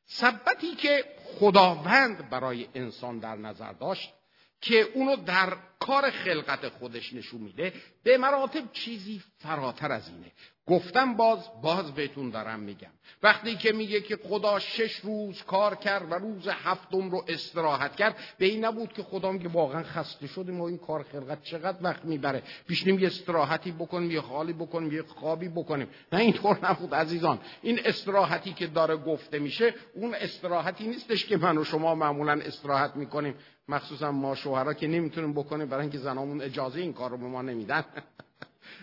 [0.06, 4.14] سبتی که خداوند برای انسان در نظر داشت
[4.62, 10.32] که اونو در کار خلقت خودش نشون میده به مراتب چیزی فراتر از اینه.
[10.70, 12.90] گفتم باز باز بهتون دارم میگم.
[13.24, 18.16] وقتی که میگه که خدا شش روز کار کرد و روز هفتم رو استراحت کرد
[18.38, 22.06] به این نبود که خدا که واقعا خسته شدیم و این کار خلقت چقدر وقت
[22.06, 22.44] می‌بره.
[22.68, 25.88] پیشنیم یه استراحتی بکنیم یه خالی بکنیم یه خوابی بکنیم.
[26.14, 27.40] نه اینطور نبود عزیزان.
[27.62, 32.96] این استراحتی که داره گفته میشه اون استراحتی نیستش که من و شما معمولا استراحت
[32.96, 33.36] می‌کنیم.
[33.68, 37.42] مخصوصا ما شوهرها که نمی‌تونیم بکنیم برای اینکه زنامون اجازه این کار رو به ما
[37.42, 37.86] نمیدن.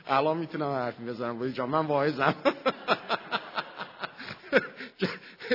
[0.06, 2.34] الان می‌تونم حرفی بزنم بودی جان من واعظم.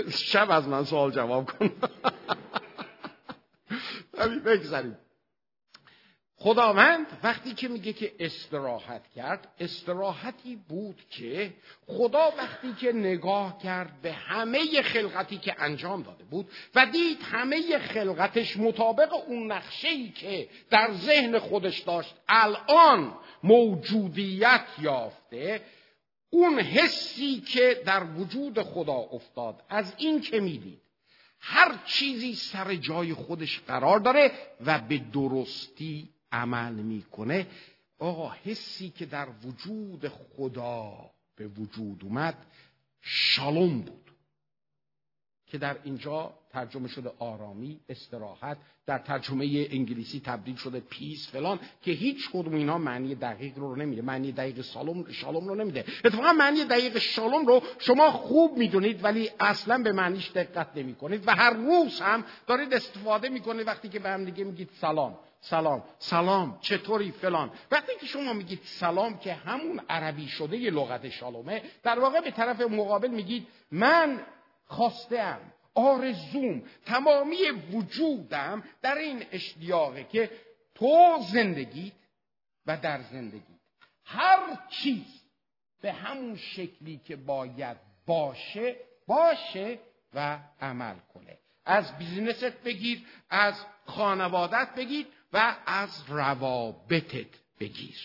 [0.09, 1.69] شب از من سوال جواب کن.
[4.45, 4.97] بگذاریم.
[6.43, 11.53] خداوند وقتی که میگه که استراحت کرد استراحتی بود که
[11.87, 17.79] خدا وقتی که نگاه کرد به همه خلقتی که انجام داده بود و دید همه
[17.79, 25.61] خلقتش مطابق اون نقشه‌ای که در ذهن خودش داشت الان موجودیت یافته
[26.29, 30.81] اون حسی که در وجود خدا افتاد از این که می‌دید.
[31.39, 34.31] هر چیزی سر جای خودش قرار داره
[34.65, 37.47] و به درستی عمل می‌کنه
[37.99, 40.93] آقا حسی که در وجود خدا
[41.35, 42.45] به وجود اومد
[43.01, 44.11] شالوم بود.
[45.51, 51.91] که در اینجا ترجمه شده آرامی استراحت در ترجمه انگلیسی تبدیل شده پیس فلان که
[51.91, 54.01] هیچ کدوم اینا معنی دقیق رو نمیده.
[54.01, 55.85] معنی دقیق سالم شالوم رو نمیده.
[56.05, 61.27] اتفاقا معنی دقیق شالوم رو شما خوب می‌دونید ولی اصلا به معنیش دقت نمی کنید
[61.27, 65.19] و هر روز هم دارید استفاده می‌کنید وقتی که به هم دیگه میگید سلام.
[65.41, 65.83] سلام.
[65.99, 71.61] سلام چطوری فلان؟ وقتی که شما میگید سلام که همون عربی شده یه لغت شالومه
[71.83, 74.25] در واقع به طرف مقابل میگید من
[74.65, 75.39] خواستم
[75.75, 77.37] آرزوم تمامی
[77.73, 80.31] وجودم در این اشتیاقه که
[80.75, 81.91] تو زندگی
[82.65, 83.59] و در زندگی
[84.05, 85.23] هر چیز
[85.81, 88.75] به همون شکلی که باید باشه
[89.07, 89.79] باشه
[90.13, 91.37] و عمل کنه.
[91.65, 97.97] از بیزینست بگیر از خانوادت بگیر و از روابطت بگیر.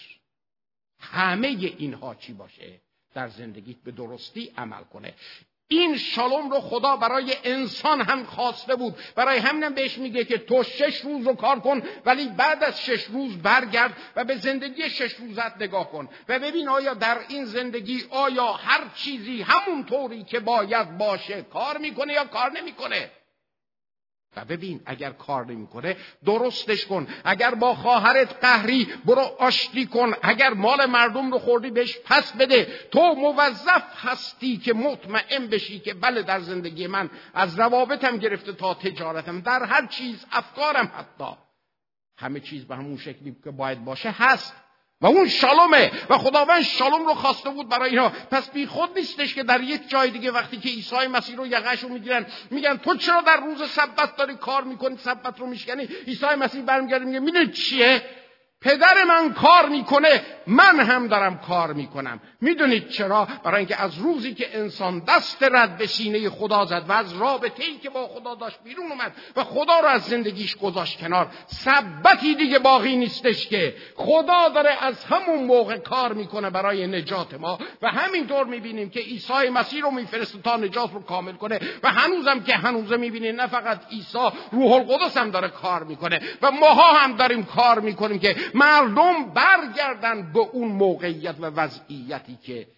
[1.01, 2.81] همه اینها چی باشه؟
[3.15, 5.15] در زندگیت به درستی عمل کنه.
[5.69, 8.95] این شالوم رو خدا برای انسان هم خواسته بود.
[9.15, 13.05] برای همینم بهش میگه که تو شش روز رو کار کن ولی بعد از شش
[13.05, 16.09] روز برگرد و به زندگی شش روزت نگاه کن.
[16.29, 21.79] و ببین آیا در این زندگی آیا هر چیزی همون طوری که باید باشه کار
[21.79, 23.11] می‌کنه یا کار نمی‌کنه؟
[24.37, 27.07] و ببین اگر کار نمی‌کنه درستش کن.
[27.25, 30.13] اگر با خواهرت قهری برو آشتی کن.
[30.23, 32.65] اگر مال مردم رو خوردی بهش پس بده.
[32.91, 38.75] تو موظف هستی که مطمئن بشی که بله در زندگی من از روابطم گرفته تا
[38.75, 39.41] تجارتم.
[39.41, 41.37] در هر چیز افکارم حتی.
[42.19, 44.66] همه چیز به همون شکلی که باید باشه هست.
[45.01, 45.91] و اون شالومه.
[46.11, 49.89] و خداوند شالوم رو خواسته بود برای اینا پس بی خود نیستش که در یک
[49.89, 53.71] جای دیگه وقتی که عیسی مسیح رو یقش رو می‌گیرن میگن تو چرا در روز
[53.71, 58.03] سبت داری کار می‌کنی؟ سبت رو میشکنی؟ عیسی مسیح برمیگرده میگه می‌دونی چیه؟
[58.61, 62.21] پدر من کار می‌کنه من هم دارم کار می‌کنم.
[62.41, 66.93] می‌دونید چرا؟ برای اینکه از روزی که انسان دست رد به سینه خدا زد و
[66.93, 71.01] از رابطه ای که با خدا داشت بیرون اومد و خدا رو از زندگیش گذاشت
[71.01, 77.35] کنار سبتی دیگه باقی نیستش که خدا داره از همون موقع کار می‌کنه برای نجات
[77.35, 81.93] ما و همینطور می‌بینیم که عیسی مسیح رو میفرسته تا نجات رو کامل کنه و
[81.93, 86.93] هنوزم که هنوزه می‌بینیم نه فقط عیسی روح القدس هم داره کار می‌کنه و ماها
[86.93, 92.69] هم داریم کار می‌کنیم که مردم برگردن به اون موقعیت و وضعیتی که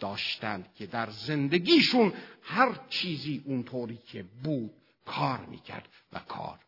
[0.00, 4.74] داشتند که در زندگیشون هر چیزی اونطوری که بود
[5.04, 6.58] کار می‌کرد و کار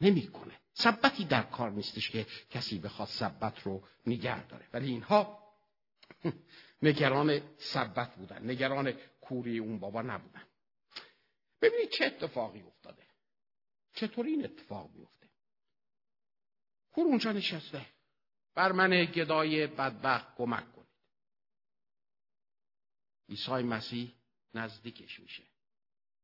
[0.00, 0.60] نمی‌کنه.
[0.72, 4.66] سبتی در کار نیستش که کسی بخواد سبت رو نگه داره.
[4.72, 5.38] ولی اینها
[6.82, 8.50] نگران سبت بودن.
[8.50, 10.42] نگران کوری اون بابا نبودن.
[11.62, 13.02] ببینید چه اتفاقی افتاده.
[13.94, 15.23] چطور این اتفاق میفته
[16.94, 17.86] کور اونجا نشسته.
[18.54, 20.88] بر من گدای بدبخت کمک کنید.
[23.28, 24.14] عیسی مسیح
[24.54, 25.42] نزدیکش میشه.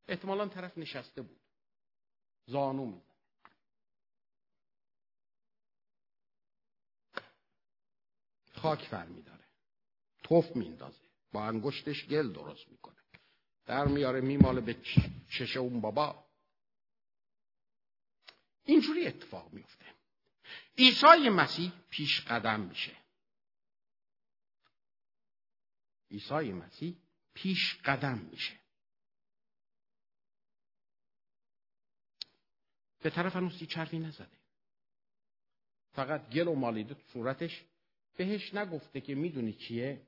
[0.09, 1.41] احتمالا طرف نشسته بود.
[2.47, 3.15] زانو میزن
[8.55, 9.45] خاک فر میداره.
[10.23, 12.97] توف میندازه با انگشتش گل درست می‌کنه.
[13.67, 14.77] در میاره میماله به
[15.39, 16.27] چش اون بابا.
[18.65, 20.00] اینجوری اتفاق میفته
[20.81, 22.97] عیسی مسیح پیش قدم میشه.
[26.11, 26.97] عیسی مسیح
[27.35, 28.61] پیش قدم میشه.
[33.03, 34.39] به طرف هنوز چرفی نزده.
[35.93, 37.65] فقط گل و مالیده تو صورتش.
[38.17, 40.07] بهش نگفته که می‌دونی چیه؟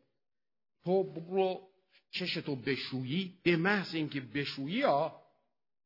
[0.84, 1.68] تو برو
[2.10, 3.38] چشتو بشویی.
[3.42, 5.22] به محض اینکه بشویی ها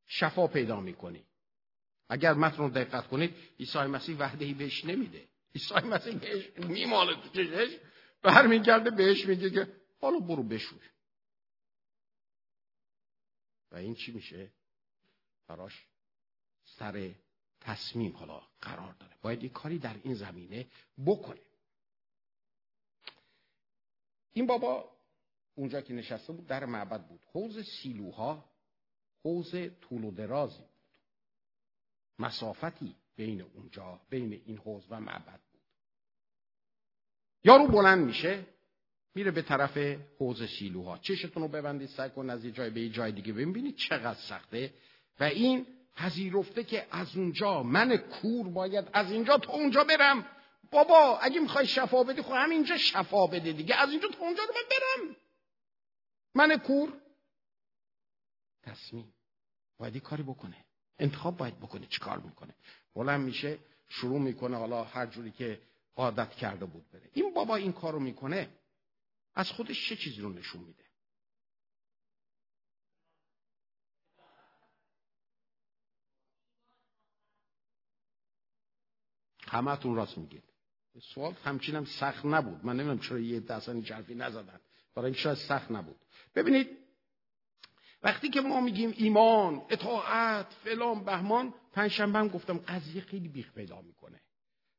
[0.06, 1.24] شفا پیدا می‌کنی.
[2.08, 5.28] اگر متن رو دقت کنید عیسی مسیح وحده ای بهش نمیده.
[5.54, 7.78] عیسی مسیح بهش میماله تو چشش
[8.22, 10.78] برمیگرده بهش میگه که حالا برو بشوی
[13.72, 14.52] و این چی میشه؟
[15.48, 15.86] براش
[16.64, 17.14] سر
[17.60, 19.16] تصمیم حالا قرار داره.
[19.22, 20.66] باید یک کاری در این زمینه
[21.06, 21.40] بکنه.
[24.32, 24.96] این بابا
[25.54, 27.20] اونجا که نشسته بود در معبد بود.
[27.32, 28.50] حوز سیلوها
[29.24, 30.64] حوز طول و درازی.
[32.18, 35.60] مسافتی بین اونجا بین این حوز و معبد بود.
[37.44, 38.46] یارو بلند میشه
[39.14, 39.78] میره به طرف
[40.18, 40.98] حوز سیلوها.
[40.98, 44.74] چشتون رو ببندید سعی کن از یه جای به یه جای دیگه ببینید چقدر سخته.
[45.20, 50.26] و این پذیرفته که از اونجا من کور باید از اینجا تا اونجا برم.
[50.70, 53.74] بابا اگه می‌خوای شفا بدی خب همینجا شفا بده دیگه.
[53.74, 55.16] از اینجا تا اونجا رو من برم.
[56.34, 56.92] من کور.
[58.62, 59.14] تصمیم.
[59.78, 60.65] باید کاری بکنه.
[60.98, 62.54] انتخاب باید بکنه چیکار می‌کنه.
[62.94, 65.60] بلند میشه شروع می‌کنه حالا هر جوری که
[65.96, 67.10] عادت کرده بود بره.
[67.12, 68.48] این بابا این کارو می‌کنه
[69.34, 70.84] از خودش چه چیزی رو نشون میده؟
[79.46, 80.42] همتون راست میگید.
[81.14, 82.64] سوال همچینم سخت نبود.
[82.64, 84.60] من نمی‌دونم چرا یه دستانی جرفی نزدن.
[84.94, 85.96] برای اینکه شاید سخت نبود.
[86.34, 86.85] ببینید
[88.02, 93.80] وقتی که ما میگیم ایمان اطاعت فلان بهمان پنجشنبه هم گفتم قضیه خیلی بیخ پیدا
[93.82, 94.20] می‌کنه.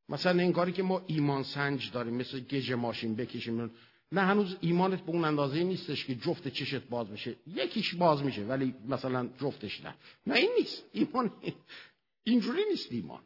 [0.09, 3.72] مثلا کاری که ما ایمان سنج داریم مثل گژ ماشین بکشیم
[4.11, 8.43] نه هنوز ایمانت به اون اندازه نیستش که جفت چشت باز میشه یکیش باز میشه
[8.43, 9.95] ولی مثلا جفتش نه.
[10.28, 10.84] نه این نیست.
[10.91, 11.32] ایمان
[12.24, 13.24] اینجوری نیست ایمان.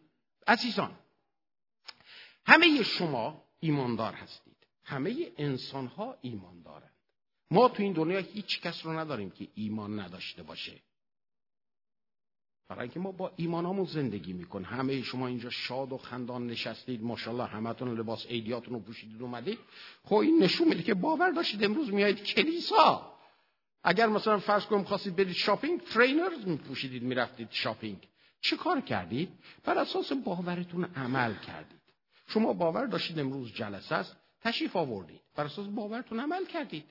[0.48, 0.92] عزیزان
[2.46, 4.58] همه شما ایماندار هستید.
[4.84, 6.92] همه انسان ها ایماندارن.
[7.52, 10.82] ما تو این دنیا هیچ کس رو نداریم که ایمان نداشته باشه.
[12.68, 17.04] برای اینکه ما با ایمانامون زندگی میکن همه شما اینجا شاد و خندان نشستید.
[17.04, 19.60] ماشاءالله همتون لباس عیدیاتون رو پوشیدید اومدید.
[20.04, 23.18] خب این نشون میده که باور داشتید امروز میایید کلیسا.
[23.84, 28.08] اگر مثلا فرض کنم خواستید برید shopping trainers میپوشیدید می‌رفتید shopping.
[28.42, 29.30] چه کار کردید؟
[29.64, 31.82] بر اساس باورتون عمل کردید.
[32.28, 35.22] شما باور داشتید امروز جلسه است تشریف آوردید.
[35.36, 36.84] بر اساس باورتون عمل کردید.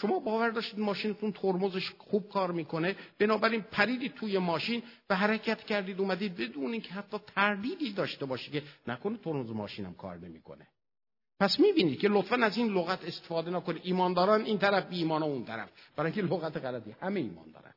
[0.00, 6.00] شما باور داشتید ماشینتون ترمزش خوب کار می‌کنه؟ بنابراین پریدید توی ماشین و حرکت کردید
[6.00, 10.66] اومدید بدون اینکه حتی تردیدی داشته باشید که نکنه ترمز ماشینم کار نمی‌کنه.
[11.40, 13.82] پس می‌بینید که لطفا از این لغت استفاده نکنید.
[13.84, 15.70] ایمانداران این طرف بی ایمان اون طرف.
[15.96, 17.74] برای اینکه لغت غلطی همه ایمان دارن.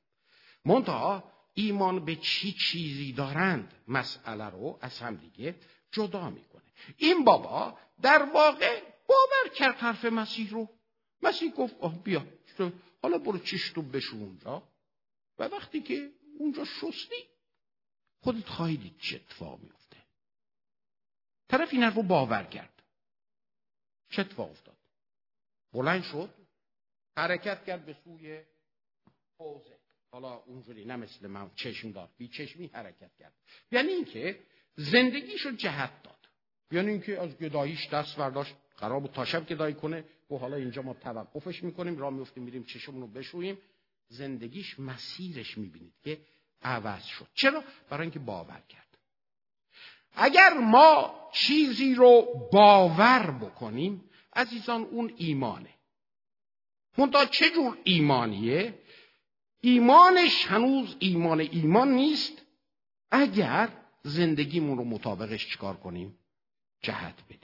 [0.65, 5.55] منتها ایمان به چی چیزی دارند مسئله رو از هم دیگه
[5.91, 6.61] جدا می‌کنه.
[6.97, 10.70] این بابا در واقع باور کرد حرف مسیح رو.
[11.24, 12.28] مسیح گفت آه بیا.
[13.03, 14.63] حالا برو چشتو بشو اونجا.
[15.39, 17.30] و وقتی که اونجا شستی
[18.22, 19.97] خودت خواهی دید چه اتفاق میفته
[21.49, 22.84] طرف این رو باور کرد.
[24.09, 24.78] چه اتفاق افتاد؟
[25.74, 26.34] بلند شد
[27.17, 28.43] حرکت کرد به سوی
[29.39, 29.80] حوزه.
[30.11, 32.09] حالا اونجوری نه مثل من چشم داد.
[32.17, 33.34] بی چشمی حرکت کرد.
[33.72, 34.39] یعنی اینکه
[34.76, 36.28] زندگیشو جهت داد.
[36.72, 38.55] یعنی اینکه از گداییش دست برداشت.
[38.80, 42.63] قرار بود تا شب گدایی کنه و حالا اینجا ما توقفش می‌کنیم راه میفتیم میریم
[42.63, 43.57] چشمون رو بشوییم.
[44.07, 46.21] زندگیش مسیرش می‌بینید که
[46.61, 47.27] عوض شد.
[47.34, 48.97] چرا؟ برای اینکه باور کرد.
[50.15, 52.21] اگر ما چیزی رو
[52.53, 55.73] باور بکنیم عزیزان اون ایمانه.
[56.97, 58.80] منتها چه جور ایمانیه؟
[59.61, 62.41] ایمانش هنوز ایمان ایمان نیست.
[63.11, 63.69] اگر
[64.03, 66.19] زندگیمون رو مطابقش چکار کنیم؟
[66.82, 67.39] جهت بدیم.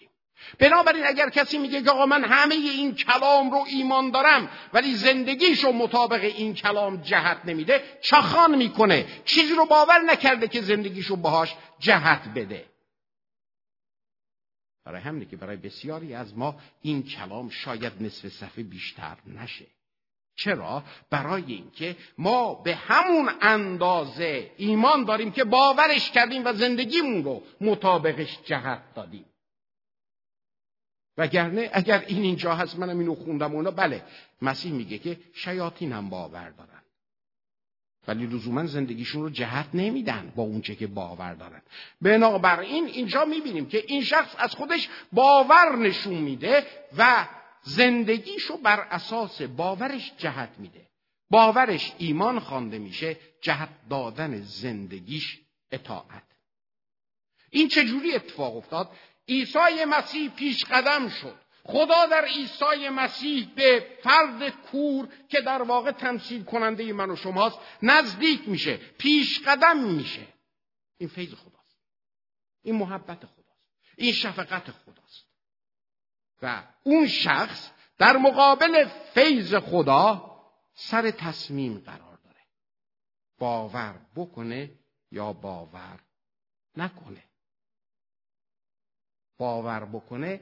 [0.60, 5.64] بنابراین اگر کسی میگه که آقا من همه این کلام رو ایمان دارم ولی زندگیش
[5.64, 9.06] رو مطابق این کلام جهت نمیده چخان می‌کنه.
[9.26, 12.66] چیزی رو باور نکرده که زندگیش رو باهاش جهت بده.
[14.86, 19.66] برای همینه که برای بسیاری از ما این کلام شاید نصف صفحه بیشتر نشه.
[20.36, 27.44] چرا؟ برای اینکه ما به همون اندازه ایمان داریم که باورش کردیم و زندگیمون رو
[27.62, 29.26] مطابقش جهت دادیم.
[31.18, 34.04] وگرنه اگر این اینجا هست منم اینو خوندم اونا بله.
[34.42, 36.82] مسیح میگه که شیاطین هم باور دارن.
[38.08, 41.62] ولی لزوما زندگیشون رو جهت نمیدن با اونچه که باور دارن.
[42.02, 46.66] بنابراین اینجا می‌بینیم که این شخص از خودش باور نشون میده
[46.98, 47.28] و
[47.64, 50.88] زندگیشو بر اساس باورش جهت میده.
[51.30, 55.40] باورش ایمان خوانده میشه جهت دادن زندگیش
[55.72, 56.24] اطاعت.
[57.50, 58.90] این چجوری اتفاق افتاد؟
[59.28, 61.46] عیسی مسیح پیش قدم شد.
[61.64, 67.60] خدا در عیسی مسیح به فرد کور که در واقع تمثیل کننده من و شماست
[67.82, 70.28] نزدیک میشه پیش قدم میشه.
[70.98, 71.78] این فیض خداست.
[72.64, 73.70] این محبت خداست.
[73.98, 75.26] این شفقت خداست.
[76.42, 80.36] و اون شخص در مقابل فیض خدا
[80.74, 82.42] سر تصمیم قرار داره.
[83.40, 84.72] باور بکنه
[85.12, 86.00] یا باور
[86.78, 87.24] نکنه.
[89.38, 90.42] باور بکنه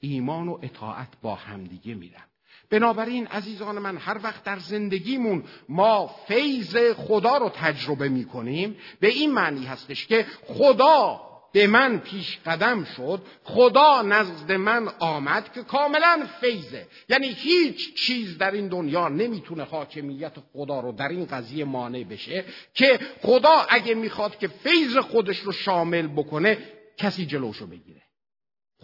[0.00, 2.24] ایمان و اطاعت با همدیگه میرن.
[2.70, 9.32] بنابراین عزیزان من هر وقت در زندگیمون ما فیض خدا رو تجربه می‌کنیم به این
[9.32, 11.20] معنی هستش که خدا
[11.52, 16.86] به من پیش قدم شد خدا نزد من آمد که کاملا فیضه.
[17.08, 22.44] یعنی هیچ چیز در این دنیا نمی‌تونه حاکمیت خدا رو در این قضیه مانع بشه
[22.74, 26.58] که خدا اگه می‌خواد که فیض خودش رو شامل بکنه
[26.96, 28.03] کسی جلوشو بگیره.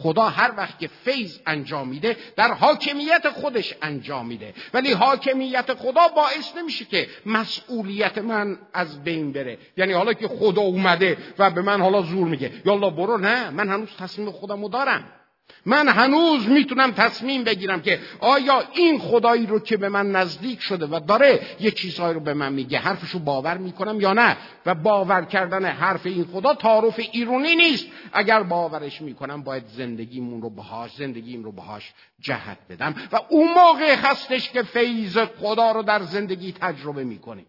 [0.02, 4.54] خدا هر وقت که فیض انجام میده در حاکمیت خودش انجام میده.
[4.74, 9.58] ولی حاکمیت خدا باعث نمیشه که مسئولیت من از بین بره.
[9.76, 12.52] یعنی حالا که خدا اومده و به من حالا زور میگه.
[12.64, 15.19] یالا برو نه من هنوز تصمیم خودمو دارم.
[15.66, 20.86] من هنوز می‌تونم تصمیم بگیرم که آیا این خدایی رو که به من نزدیک شده
[20.86, 24.36] و داره یه چیزهایی رو به من میگه حرفشو باور می‌کنم یا نه؟
[24.66, 27.86] و باور کردن حرف این خدا تعارف ایرونی نیست.
[28.12, 33.94] اگر باورش می‌کنم باید زندگیمون رو بهاش زندگیم رو بهاش جهت بدم و اون موقع
[33.94, 37.46] هستش که فیض خدا رو در زندگی تجربه می‌کنیم.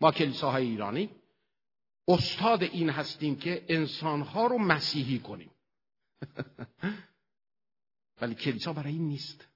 [0.00, 1.10] ما کلیساهای ایرانی
[2.08, 5.50] استاد این هستیم که انسانها رو مسیحی کنیم.
[8.20, 9.48] ولی کلیسا برای این نیست.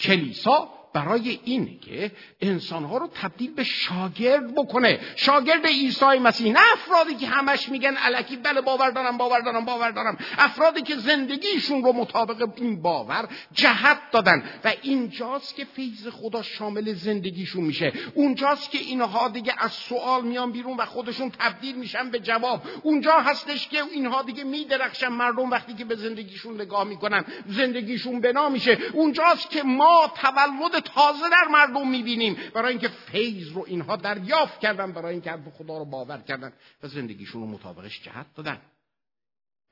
[0.00, 5.00] کلیسا برای اینه که انسانها رو تبدیل به شاگرد بکنه.
[5.16, 9.90] شاگرد عیسی مسیح نه افرادی که همش میگن علکی بله باور دارم باور دارم باور
[9.90, 10.18] دارم.
[10.38, 16.94] افرادی که زندگیشون رو مطابق این باور جهت دادن و اینجاست که فیض خدا شامل
[16.94, 17.92] زندگیشون میشه.
[18.14, 22.62] اونجاست که اینها دیگه از سوال میان بیرون و خودشون تبدیل میشن به جواب.
[22.82, 27.24] اونجا هستش که اینها دیگه میدرخشن مردم وقتی که به زندگیشون نگاه می‌کنن.
[27.46, 28.78] زندگیشون بنا میشه.
[28.92, 32.34] اونجاست که ما تولد تازه در مردم می‌بینیم.
[32.54, 36.88] برای اینکه فیض رو اینها دریافت کردن برای اینکه حرف خدا رو باور کردن و
[36.88, 38.60] زندگیشون رو مطابقش جهت دادن.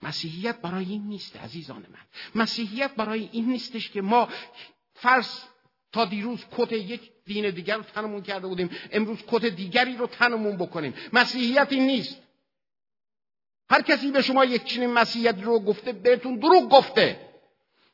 [0.03, 2.43] مسیحیت برای این نیست عزیزان من.
[2.43, 4.29] مسیحیت برای این نیستش که ما
[4.95, 5.41] فرض
[5.93, 8.71] تا دیروز کت یک دین دیگر رو تنمون کرده بودیم.
[8.93, 10.95] امروز کت دیگری رو تنمون بکنیم.
[11.13, 12.23] مسیحیت این نیست.
[13.71, 17.24] هر کسی به شما یک چنین مسیحیت رو گفته بهتون دروغ گفته.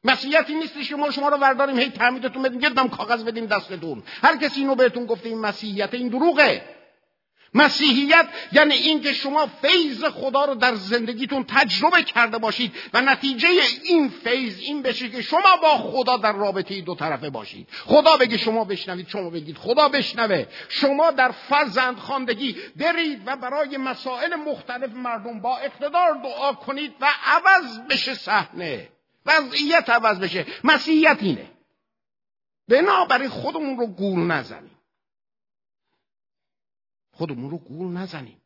[0.04, 4.02] مسیحیتی نیست شما شما رو ورداریم هی تعمیدتون بدیم یه کاغذ بدیم دستتون.
[4.22, 6.62] هر کسی اینو بهتون گفته این مسیحیت این دروغه.
[7.54, 13.48] مسیحیت یعنی اینکه شما فیض خدا رو در زندگیتون تجربه کرده باشید و نتیجه
[13.84, 17.68] این فیض این بشه که شما با خدا در رابطه دو طرفه باشید.
[17.84, 20.46] خدا بگه شما بشنوید شما بگید خدا بشنوه.
[20.68, 27.08] شما در فرزند خاندگی برید و برای مسائل مختلف مردم با اقتدار دعا کنید و
[27.24, 28.88] عوض بشه صحنه.
[29.26, 30.46] وضعیت عوض بشه.
[30.64, 31.50] مسیحیت اینه.
[32.68, 34.78] بنابراین خودمون رو گول نزنیم.
[37.12, 38.36] خودمون رو گول نزنیم.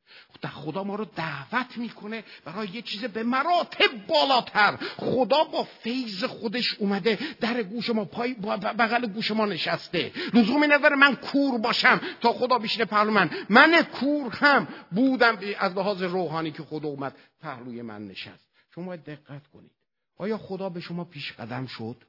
[0.53, 4.77] خدا ما رو دعوت می‌کنه برای یه چیز به مراتب بالاتر.
[4.97, 7.19] خدا با فیض خودش اومده.
[7.41, 10.13] در گوش ما پای بغل گوش ما نشسته.
[10.35, 13.31] لزومی نداره من کور باشم تا خدا بشینه پهلو من.
[13.49, 18.49] من کور هم بودم از لحاظ روحانی که خدا اومد پهلوی من نشست.
[18.75, 19.84] شما دقت کنید.
[20.17, 22.05] آیا خدا به شما پیش قدم شد؟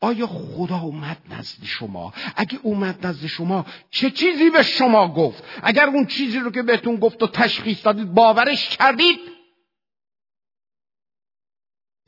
[0.00, 5.86] آیا خدا اومد نزد شما؟ اگه اومد نزد شما چه چیزی به شما گفت؟ اگر
[5.86, 9.20] اون چیزی رو که بهتون گفت و تشخیص دادید باورش کردید؟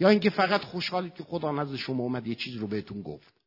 [0.00, 3.41] یا اینکه فقط خوشحالید که خدا نزد شما اومد یه چیزی رو بهتون گفت.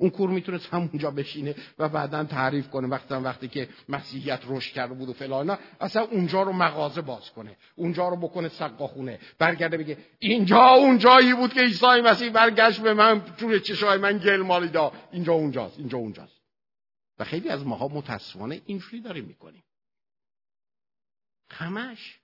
[0.00, 4.94] اون کور می‌تونست همونجا بشینه و بعدا تعریف کنه وقتی وقتی که مسیحیت رشد کرده
[4.94, 9.98] بود و فلان اصلا اونجا رو مغازه باز کنه اونجا رو بکنه سقاخونه برگرده بگه
[10.18, 14.92] اینجا اون جایی بود که عیسی مسیح برگشت به من توی چشای من گل مالیدا.
[15.12, 16.40] اینجا اونجاست اینجا اونجاست.
[17.18, 19.64] و خیلی از ماها متاسفانه اینجوری داریم می‌کنیم.
[21.50, 22.20] همش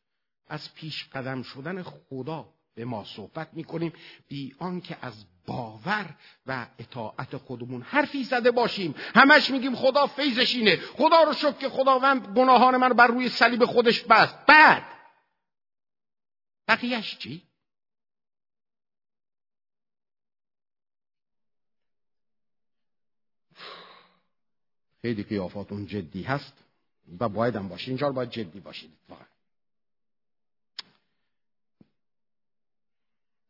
[0.48, 3.92] از پیش قدم شدن خدا به ما صحبت می‌کنیم
[4.28, 6.14] بی آنکه از باور
[6.47, 8.94] و اطاعت خودمون حرفی زده باشیم.
[9.14, 10.76] همش میگیم خدا فیضش اینه.
[10.76, 14.47] خدا رو شکر که خداوند گناهان من بر روی صلیب خودش بست.
[14.47, 14.82] بعد
[16.68, 17.42] بقیهش چی؟
[25.03, 26.53] خیلی قیافاتون جدی هست
[27.20, 28.92] و بایدم باشید اینجا باید جدی باشید.
[29.09, 29.36] واقعا.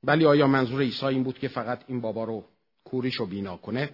[0.07, 2.44] ولی آیا منظور عیسی این بود که فقط این بابا رو
[2.84, 3.90] کوریش رو بینا کنه؟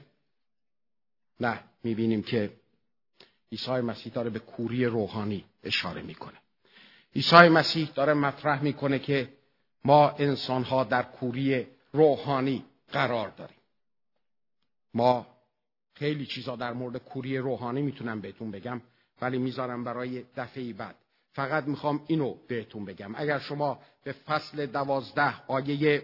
[1.40, 2.52] نه می‌بینیم که
[3.52, 6.38] عیسی مسیح داره به کوری روحانی اشاره می‌کنه.
[7.16, 9.32] عیسی مسیح داره مطرح می‌کنه که
[9.84, 13.56] ما انسان ها در کوری روحانی قرار داریم.
[14.94, 15.26] ما
[15.94, 18.80] خیلی چیزا در مورد کوری روحانی می‌تونم بهتون بگم
[19.20, 20.94] ولی می‌ذارم برای دفعه بعد.
[21.32, 23.14] فقط می‌خوام اینو بهتون بگم.
[23.14, 26.02] اگر شما به فصل دوازده آیه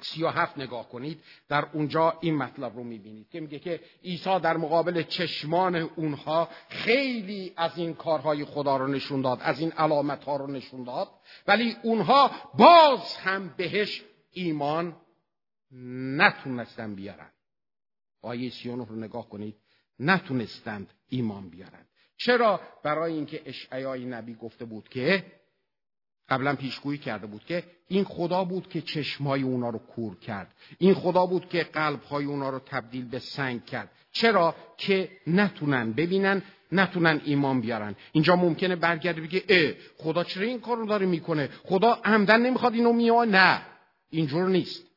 [0.00, 4.40] سی و هفت نگاه کنید در اونجا این مطلب رو می‌بینید که میگه که عیسی
[4.40, 10.24] در مقابل چشمان اونها خیلی از این کارهای خدا رو نشون داد از این علامت
[10.24, 11.08] ها رو نشون داد
[11.46, 14.96] ولی اونها باز هم بهش ایمان
[16.16, 17.30] نتونستن بیارن.
[18.22, 19.56] آیه سی رو نگاه کنید
[19.98, 21.86] نتونستند ایمان بیارن.
[22.16, 25.24] چرا برای اینکه اشعیای نبی گفته بود که
[26.28, 30.54] قبلا پیشگویی کرده بود که این خدا بود که چشمای اونا رو کور کرد.
[30.78, 33.90] این خدا بود که قلبهای اونا رو تبدیل به سنگ کرد.
[34.12, 36.42] چرا؟ که نتونن ببینن
[36.72, 37.94] نتونن ایمان بیارن.
[38.12, 42.74] اینجا ممکنه برگرده بگه اه خدا چرا این کار رو داره می‌کنه؟ خدا عمدن نمی‌خواد
[42.74, 43.62] اینو میاد نه.
[44.10, 44.93] اینجور نیست.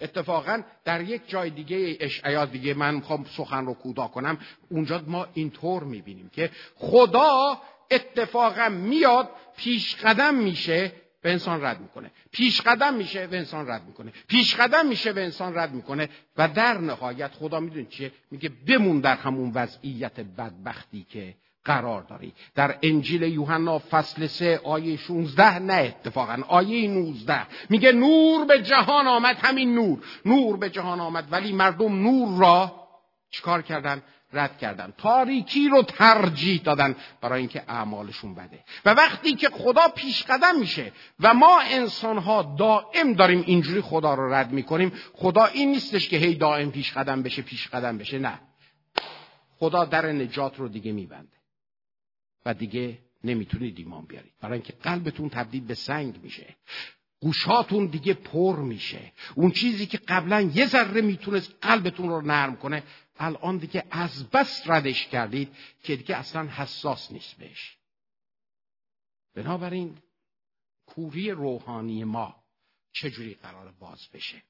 [0.00, 4.38] اتفاقا در یک جای دیگه اشعیا دیگه من می‌خوام سخن رو کوتاه کنم
[4.70, 7.58] اونجا ما اینطور می‌بینیم که خدا
[7.90, 10.92] اتفاقا میاد پیش قدم میشه
[11.22, 12.10] به انسان رد می‌کنه.
[12.32, 14.12] پیش قدم میشه به انسان رد می‌کنه.
[14.28, 16.08] پیش قدم میشه به انسان رد می‌کنه.
[16.36, 21.34] و در نهایت خدا میدون چیه؟ میگه بمون در همون وضعیت بدبختی که
[21.64, 22.32] قرار داری.
[22.54, 26.42] در انجیل یوحنا فصل سه آیه 16 نه اتفاقا.
[26.48, 29.98] آیه 19 میگه نور به جهان آمد همین نور.
[30.24, 32.88] نور به جهان آمد ولی مردم نور را
[33.30, 34.02] چیکار کردن؟
[34.32, 34.92] رد کردن.
[34.98, 38.64] تاریکی رو ترجیح دادن برای اینکه اعمالشون بده.
[38.84, 44.14] و وقتی که خدا پیش قدم میشه و ما انسان ها دائم داریم اینجوری خدا
[44.14, 48.18] رو رد می‌کنیم خدا این نیستش که هی دائم پیش قدم بشه پیش قدم بشه
[48.18, 48.40] نه.
[49.58, 51.39] خدا در نجات رو دیگه میبنده.
[52.46, 54.32] و دیگه نمی‌تونید ایمان بیارید.
[54.40, 56.56] برای اینکه قلبتون تبدیل به سنگ میشه.
[57.20, 59.12] گوشاتون دیگه پر میشه.
[59.34, 62.82] اون چیزی که قبلا یه ذره می‌تونست قلبتون رو نرم کنه
[63.18, 67.76] الان دیگه از بس ردش کردید که دیگه اصلا حساس نیست بهش.
[69.34, 69.98] بنابراین
[70.86, 72.36] کوری روحانی ما
[72.92, 74.42] چجوری قرار باز بشه؟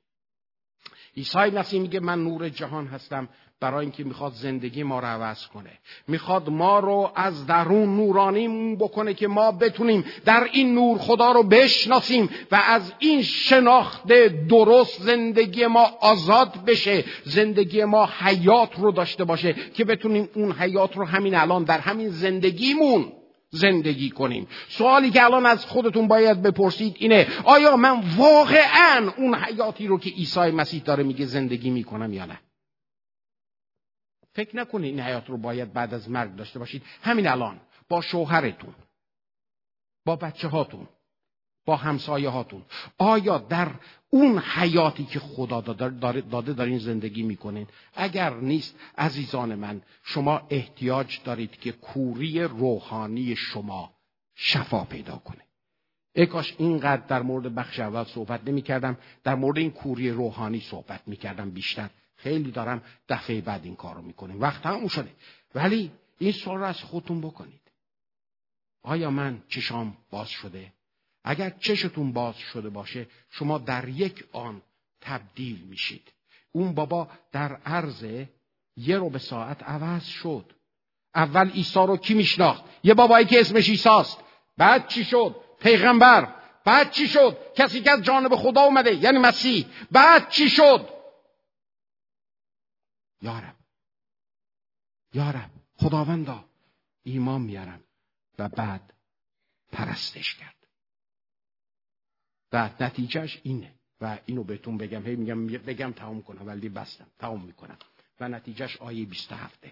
[1.16, 3.28] عیسی مسیح میگه من نور جهان هستم
[3.60, 5.70] برای اینکه می‌خواد زندگی ما رو عوض کنه.
[6.08, 11.42] می‌خواد ما رو از درون نورانی بکنه که ما بتونیم در این نور خدا رو
[11.42, 14.06] بشناسیم و از این شناخت
[14.48, 20.96] درست زندگی ما آزاد بشه زندگی ما حیات رو داشته باشه که بتونیم اون حیات
[20.96, 23.12] رو همین الان در همین زندگیمون
[23.50, 24.48] زندگی کنیم.
[24.68, 30.10] سوالی که الان از خودتون باید بپرسید اینه آیا من واقعا اون حیاتی رو که
[30.10, 32.38] عیسی مسیح داره میگه زندگی می‌کنم یا نه؟
[34.32, 36.82] فکر نکنید این حیات رو باید بعد از مرگ داشته باشید.
[37.02, 38.74] همین الان با شوهرتون
[40.04, 40.88] با بچه هاتون
[41.64, 42.62] با همسایه هاتون
[42.98, 43.70] آیا در
[44.10, 51.56] اون حیاتی که خدا داده دارین زندگی می‌کنین؟ اگر نیست عزیزان من شما احتیاج دارید
[51.56, 53.94] که کوری روحانی شما
[54.34, 55.40] شفا پیدا کنه.
[56.14, 60.60] ای کاش اینقدر در مورد بخش اول صحبت نمی کردم در مورد این کوری روحانی
[60.60, 61.90] صحبت می کردم بیشتر.
[62.22, 64.40] خیلی دارم دفعه بعد این کار رو می‌کنیم.
[64.40, 65.10] وقت هم شده.
[65.54, 67.60] ولی این سوال رو از خودتون بکنید.
[68.82, 70.72] آیا من چشام باز شده؟
[71.24, 74.62] اگر چشتون باز شده باشه شما در یک آن
[75.00, 76.12] تبدیل میشید.
[76.52, 78.26] اون بابا در عرض
[78.76, 80.52] یه رو به ساعت عوض شد.
[81.14, 84.18] اول عیسی رو کی میشناخت؟ یه بابایی که اسمش ایساست
[84.56, 86.34] بعد چی شد؟ پیغمبر.
[86.64, 89.66] بعد چی شد؟ کسی که از جانب خدا اومده یعنی مسیح.
[89.90, 90.99] بعد چی شد؟
[93.22, 93.56] یارب
[95.14, 96.44] یارب خداوندا
[97.02, 97.84] ایمان میارم
[98.38, 98.94] و بعد
[99.72, 100.54] پرستش کرد.
[102.52, 105.06] و نتیجهش اینه و اینو بهتون بگم.
[105.06, 107.78] هی میگم بگم تمام کنم ولی بستم تمام می‌کنم.
[108.20, 109.64] و نتیجهش آیه 27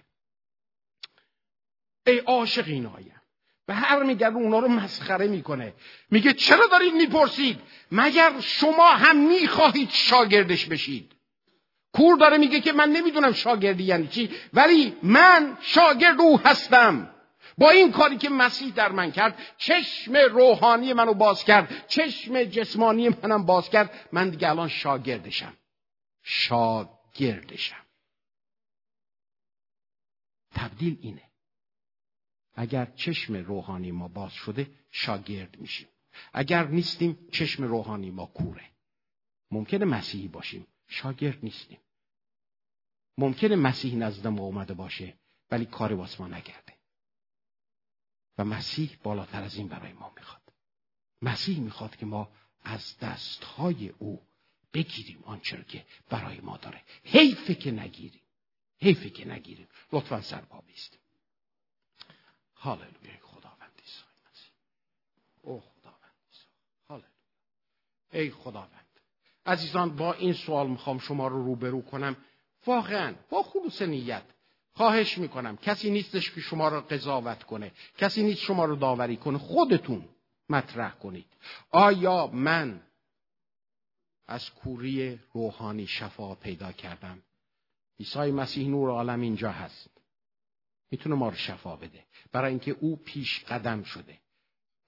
[2.07, 3.15] ای عاشق این آیه.
[3.67, 5.75] به هر میگه اونا رو مسخره می‌کنه.
[6.11, 7.61] میگه چرا دارید می‌پرسید؟
[7.93, 11.18] مگر شما هم می‌خواهید شاگردش بشید؟
[11.93, 17.15] کور داره میگه که من نمی‌دونم شاگردی یعنی چی ولی من شاگرد او هستم.
[17.59, 23.09] با این کاری که مسیح در من کرد چشم روحانی منو باز کرد چشم جسمانی
[23.09, 25.57] منم باز کرد من دیگه الان شاگردشم.
[26.23, 27.85] شاگردشم.
[30.55, 31.23] تبدیل اینه.
[32.55, 35.89] اگر چشم روحانی ما باز شده شاگرد میشیم.
[36.33, 38.65] اگر نیستیم چشم روحانی ما کوره.
[39.51, 40.67] ممکنه مسیحی باشیم.
[40.89, 41.79] شاگرد نیستیم.
[43.19, 45.19] ممکنه مسیح نزد ما اومده باشه
[45.51, 46.75] ولی کار واسه ما نگرده
[48.39, 50.53] و مسیح بالاتر از این برای ما می‌خواد.
[51.23, 52.33] مسیح می‌خواد که ما
[52.63, 54.27] از دستهای او
[54.75, 56.85] بگیریم آنچه که برای ما داره.
[57.05, 58.23] حیفه که نگیریم.
[58.81, 59.69] حیفه که نگیریم.
[59.93, 61.01] لطفا سر پا بیستیم
[62.55, 64.53] هاللویا خداوند عیسی مسیح.
[65.43, 66.15] او خداوند
[66.89, 67.11] هاللویا.
[68.13, 68.88] ای خداوند
[69.49, 72.17] عزیزان با این سوال می‌خوام شما رو روبرو کنم.
[72.67, 74.23] واقعا با خلوص نیت
[74.73, 79.39] خواهش می‌کنم کسی نیستش که شما رو قضاوت کنه کسی نیست شما رو داوری کنه.
[79.39, 80.09] خودتون
[80.49, 81.27] مطرح کنید.
[81.71, 82.81] آیا من
[84.27, 87.23] از کوری روحانی شفا پیدا کردم؟
[88.01, 89.91] عیسی مسیح نور عالم اینجا هست.
[90.91, 92.05] می‌تونه ما رو شفا بده.
[92.33, 94.19] برای اینکه او پیش قدم شده.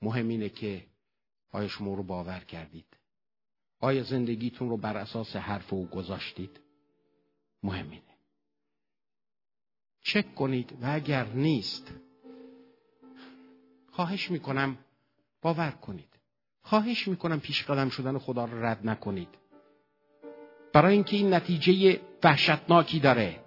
[0.03, 0.87] مهم اینه که
[1.53, 2.90] آیا شما رو باور کردید.
[3.81, 6.61] آیا زندگیتون رو بر اساس حرف او گذاشتید؟
[7.63, 8.03] مهم اینه.
[10.03, 11.93] چک کنید و اگر نیست
[13.93, 14.79] خواهش می‌کنم
[15.43, 16.09] باور کنید.
[16.63, 19.29] خواهش می‌کنم پیش قدم شدن خدا رو رد نکنید.
[20.73, 23.45] برای اینکه این نتیجه وحشتناکی داره.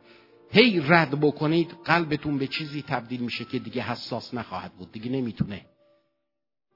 [0.49, 4.91] هی رد بکنید قلبتون به چیزی تبدیل میشه که دیگه حساس نخواهد بود.
[4.91, 5.65] دیگه نمی‌تونه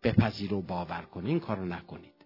[0.03, 2.16] بپذیر و باور کنید این کارو نکنید.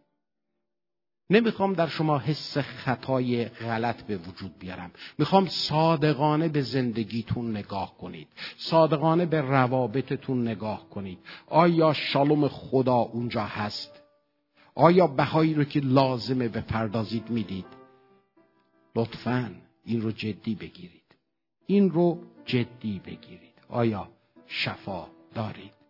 [1.32, 4.92] نمی‌خوام در شما حس خطای غلط به وجود بیارم.
[5.18, 8.28] می‌خوام صادقانه به زندگیتون نگاه کنید.
[8.58, 11.20] صادقانه به روابطتون نگاه کنید.
[11.48, 14.02] آیا شالوم خدا اونجا هست؟
[14.76, 17.66] آیا بهایی رو که لازمه بپردازید می‌دید؟
[18.96, 19.56] لطفا
[19.86, 21.16] این رو جدی بگیرید.
[21.68, 23.56] این رو جدی بگیرید.
[23.70, 24.10] آیا
[24.48, 25.81] شفا دارید؟